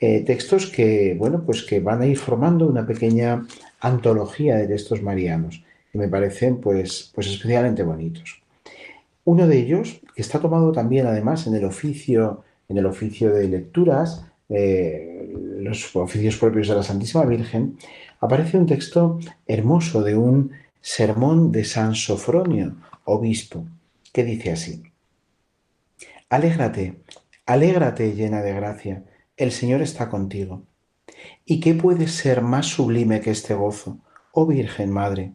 Eh, 0.00 0.22
textos 0.24 0.66
que, 0.66 1.16
bueno, 1.18 1.42
pues 1.44 1.62
que 1.64 1.80
van 1.80 2.02
a 2.02 2.06
ir 2.06 2.18
formando 2.18 2.66
una 2.66 2.86
pequeña 2.86 3.46
antología 3.80 4.56
de 4.56 4.68
textos 4.68 5.02
marianos, 5.02 5.64
que 5.90 5.98
me 5.98 6.08
parecen 6.08 6.60
pues, 6.60 7.10
pues 7.14 7.26
especialmente 7.26 7.82
bonitos. 7.82 8.40
Uno 9.28 9.46
de 9.46 9.58
ellos, 9.58 10.00
que 10.14 10.22
está 10.22 10.40
tomado 10.40 10.72
también 10.72 11.06
además 11.06 11.46
en 11.46 11.54
el 11.54 11.66
oficio, 11.66 12.44
en 12.66 12.78
el 12.78 12.86
oficio 12.86 13.30
de 13.30 13.46
lecturas, 13.46 14.24
eh, 14.48 15.30
los 15.60 15.94
oficios 15.96 16.38
propios 16.38 16.68
de 16.68 16.76
la 16.76 16.82
Santísima 16.82 17.26
Virgen, 17.26 17.76
aparece 18.20 18.56
un 18.56 18.64
texto 18.64 19.18
hermoso 19.46 20.02
de 20.02 20.16
un 20.16 20.52
sermón 20.80 21.52
de 21.52 21.64
San 21.64 21.94
Sofronio, 21.94 22.76
obispo, 23.04 23.66
que 24.14 24.24
dice 24.24 24.52
así. 24.52 24.82
Alégrate, 26.30 27.02
alégrate 27.44 28.14
llena 28.14 28.40
de 28.40 28.54
gracia, 28.54 29.04
el 29.36 29.52
Señor 29.52 29.82
está 29.82 30.08
contigo. 30.08 30.62
¿Y 31.44 31.60
qué 31.60 31.74
puede 31.74 32.08
ser 32.08 32.40
más 32.40 32.64
sublime 32.64 33.20
que 33.20 33.32
este 33.32 33.52
gozo, 33.52 33.98
oh 34.32 34.46
Virgen 34.46 34.90
Madre? 34.90 35.32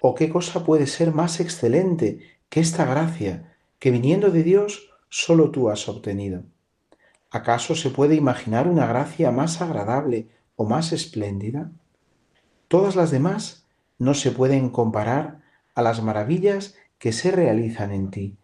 ¿O 0.00 0.14
qué 0.14 0.30
cosa 0.30 0.64
puede 0.64 0.86
ser 0.86 1.12
más 1.12 1.40
excelente 1.40 2.32
que 2.52 2.60
esta 2.60 2.84
gracia 2.84 3.50
que 3.78 3.90
viniendo 3.90 4.30
de 4.30 4.42
Dios 4.42 4.90
solo 5.08 5.50
tú 5.50 5.70
has 5.70 5.88
obtenido? 5.88 6.42
¿Acaso 7.30 7.74
se 7.74 7.88
puede 7.88 8.14
imaginar 8.14 8.68
una 8.68 8.86
gracia 8.86 9.30
más 9.30 9.62
agradable 9.62 10.28
o 10.56 10.66
más 10.66 10.92
espléndida? 10.92 11.72
Todas 12.68 12.94
las 12.94 13.10
demás 13.10 13.64
no 13.98 14.12
se 14.12 14.32
pueden 14.32 14.68
comparar 14.68 15.40
a 15.74 15.80
las 15.80 16.02
maravillas 16.02 16.74
que 16.98 17.12
se 17.12 17.30
realizan 17.30 17.90
en 17.90 18.10
ti. 18.10 18.36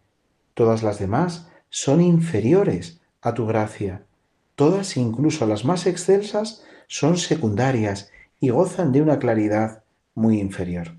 Todas 0.55 0.81
las 0.81 0.97
demás 0.97 1.47
son 1.69 2.01
inferiores 2.01 3.01
a 3.21 3.35
tu 3.35 3.45
gracia. 3.45 4.05
Todas, 4.55 4.97
incluso 4.97 5.45
las 5.45 5.65
más 5.65 5.85
excelsas, 5.85 6.63
son 6.87 7.15
secundarias 7.17 8.09
y 8.39 8.49
gozan 8.49 8.91
de 8.91 9.03
una 9.03 9.19
claridad 9.19 9.83
muy 10.15 10.39
inferior. 10.39 10.95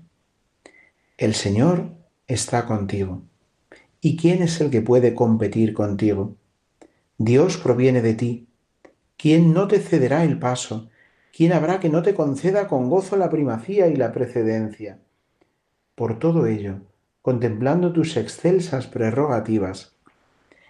El 1.17 1.35
Señor 1.35 1.99
está 2.33 2.65
contigo. 2.65 3.23
¿Y 3.99 4.17
quién 4.17 4.41
es 4.41 4.59
el 4.61 4.71
que 4.71 4.81
puede 4.81 5.13
competir 5.13 5.73
contigo? 5.73 6.35
Dios 7.17 7.57
proviene 7.57 8.01
de 8.01 8.13
ti. 8.13 8.47
¿Quién 9.17 9.53
no 9.53 9.67
te 9.67 9.79
cederá 9.79 10.23
el 10.23 10.39
paso? 10.39 10.89
¿Quién 11.35 11.53
habrá 11.53 11.79
que 11.79 11.89
no 11.89 12.01
te 12.01 12.15
conceda 12.15 12.67
con 12.67 12.89
gozo 12.89 13.15
la 13.15 13.29
primacía 13.29 13.87
y 13.87 13.95
la 13.95 14.11
precedencia? 14.11 14.99
Por 15.95 16.19
todo 16.19 16.47
ello, 16.47 16.81
contemplando 17.21 17.93
tus 17.93 18.17
excelsas 18.17 18.87
prerrogativas, 18.87 19.93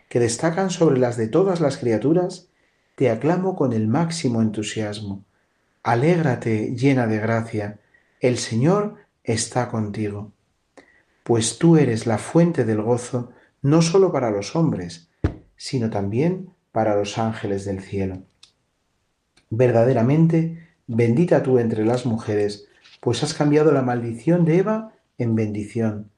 que 0.10 0.20
destacan 0.20 0.70
sobre 0.70 1.00
las 1.00 1.16
de 1.16 1.30
todas 1.30 1.62
las 1.62 1.78
criaturas, 1.78 2.50
te 2.96 3.10
aclamo 3.10 3.56
con 3.56 3.72
el 3.72 3.88
máximo 3.88 4.42
entusiasmo. 4.42 5.24
Alégrate 5.84 6.76
llena 6.76 7.08
de 7.08 7.20
gracia, 7.20 7.80
el 8.20 8.38
Señor 8.38 8.98
está 9.24 9.70
contigo. 9.70 10.34
Pues 11.24 11.60
tú 11.60 11.78
eres 11.78 12.08
la 12.08 12.18
fuente 12.18 12.66
del 12.66 12.82
gozo 12.82 13.32
no 13.62 13.82
sólo 13.82 14.12
para 14.12 14.32
los 14.32 14.56
hombres, 14.56 15.10
sino 15.56 15.90
también 15.90 16.50
para 16.72 16.96
los 16.96 17.18
ángeles 17.18 17.66
del 17.66 17.82
cielo. 17.82 18.24
Verdaderamente, 19.50 20.68
bendita 20.88 21.44
tú 21.44 21.60
entre 21.60 21.86
las 21.86 22.06
mujeres, 22.06 22.68
pues 23.00 23.24
has 23.24 23.34
cambiado 23.34 23.72
la 23.72 23.82
maldición 23.82 24.46
de 24.46 24.58
Eva 24.58 24.94
en 25.18 25.36
bendición, 25.36 26.10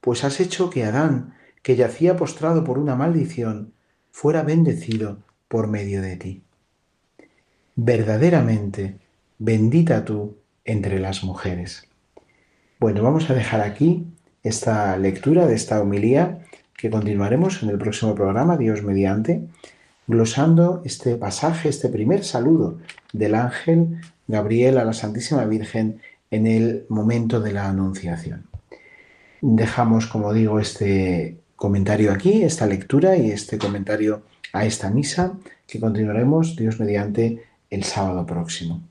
pues 0.00 0.24
has 0.24 0.40
hecho 0.40 0.70
que 0.70 0.84
Adán, 0.84 1.34
que 1.62 1.76
yacía 1.76 2.16
postrado 2.16 2.64
por 2.64 2.78
una 2.78 2.94
maldición, 2.94 3.72
fuera 4.10 4.42
bendecido 4.42 5.18
por 5.48 5.66
medio 5.66 6.00
de 6.00 6.16
ti. 6.16 6.42
Verdaderamente, 7.74 8.98
bendita 9.38 10.04
tú 10.04 10.38
entre 10.64 11.00
las 11.00 11.24
mujeres. 11.24 11.88
Bueno, 12.78 13.02
vamos 13.02 13.28
a 13.28 13.34
dejar 13.34 13.60
aquí 13.60 14.06
esta 14.48 14.96
lectura 14.96 15.46
de 15.46 15.54
esta 15.54 15.80
homilía 15.80 16.38
que 16.76 16.90
continuaremos 16.90 17.62
en 17.62 17.70
el 17.70 17.78
próximo 17.78 18.14
programa, 18.14 18.56
Dios 18.56 18.82
mediante, 18.82 19.42
glosando 20.06 20.82
este 20.84 21.16
pasaje, 21.16 21.68
este 21.68 21.88
primer 21.88 22.24
saludo 22.24 22.78
del 23.12 23.34
ángel 23.34 24.00
Gabriel 24.28 24.78
a 24.78 24.84
la 24.84 24.92
Santísima 24.92 25.44
Virgen 25.46 26.00
en 26.30 26.46
el 26.46 26.86
momento 26.88 27.40
de 27.40 27.52
la 27.52 27.68
Anunciación. 27.68 28.46
Dejamos, 29.40 30.06
como 30.06 30.32
digo, 30.32 30.60
este 30.60 31.38
comentario 31.56 32.12
aquí, 32.12 32.42
esta 32.42 32.66
lectura 32.66 33.16
y 33.16 33.30
este 33.30 33.58
comentario 33.58 34.22
a 34.52 34.64
esta 34.64 34.90
misa 34.90 35.32
que 35.66 35.80
continuaremos, 35.80 36.56
Dios 36.56 36.78
mediante, 36.78 37.42
el 37.70 37.84
sábado 37.84 38.26
próximo. 38.26 38.82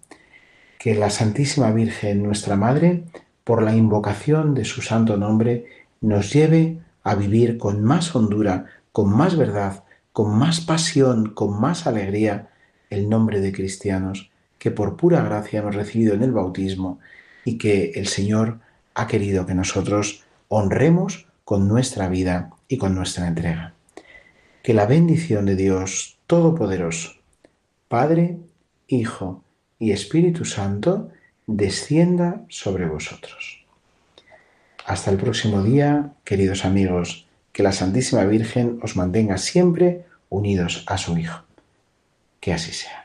Que 0.79 0.95
la 0.95 1.09
Santísima 1.09 1.71
Virgen, 1.71 2.23
nuestra 2.23 2.55
Madre, 2.55 3.03
por 3.45 3.63
la 3.63 3.73
invocación 3.73 4.53
de 4.53 4.65
su 4.65 4.81
santo 4.81 5.15
nombre, 5.15 5.65
nos 6.01 6.33
lleve 6.33 6.79
a 7.03 7.15
vivir 7.15 7.57
con 7.57 7.81
más 7.81 8.13
hondura, 8.13 8.65
con 8.91 9.15
más 9.15 9.37
verdad, 9.37 9.85
con 10.11 10.37
más 10.37 10.59
pasión, 10.59 11.33
con 11.33 11.61
más 11.61 11.87
alegría 11.87 12.49
el 12.89 13.07
nombre 13.07 13.39
de 13.39 13.53
cristianos 13.53 14.29
que 14.65 14.71
por 14.71 14.97
pura 14.97 15.21
gracia 15.23 15.59
hemos 15.59 15.75
recibido 15.75 16.15
en 16.15 16.23
el 16.23 16.31
bautismo 16.31 16.99
y 17.43 17.59
que 17.59 17.91
el 17.95 18.07
Señor 18.07 18.57
ha 18.95 19.05
querido 19.05 19.45
que 19.45 19.53
nosotros 19.53 20.23
honremos 20.47 21.27
con 21.43 21.67
nuestra 21.67 22.09
vida 22.09 22.49
y 22.67 22.77
con 22.77 22.95
nuestra 22.95 23.27
entrega. 23.27 23.75
Que 24.63 24.73
la 24.73 24.87
bendición 24.87 25.45
de 25.45 25.55
Dios 25.55 26.17
Todopoderoso, 26.25 27.11
Padre, 27.87 28.39
Hijo 28.87 29.43
y 29.77 29.91
Espíritu 29.91 30.45
Santo, 30.45 31.11
descienda 31.47 32.41
sobre 32.49 32.85
vosotros. 32.85 33.65
Hasta 34.85 35.11
el 35.11 35.17
próximo 35.17 35.63
día, 35.63 36.13
queridos 36.23 36.65
amigos, 36.65 37.27
que 37.51 37.63
la 37.63 37.71
Santísima 37.71 38.23
Virgen 38.25 38.79
os 38.83 38.95
mantenga 38.95 39.37
siempre 39.37 40.05
unidos 40.29 40.83
a 40.87 40.97
su 40.97 41.17
Hijo. 41.17 41.43
Que 42.39 42.53
así 42.53 42.71
sea. 42.71 43.04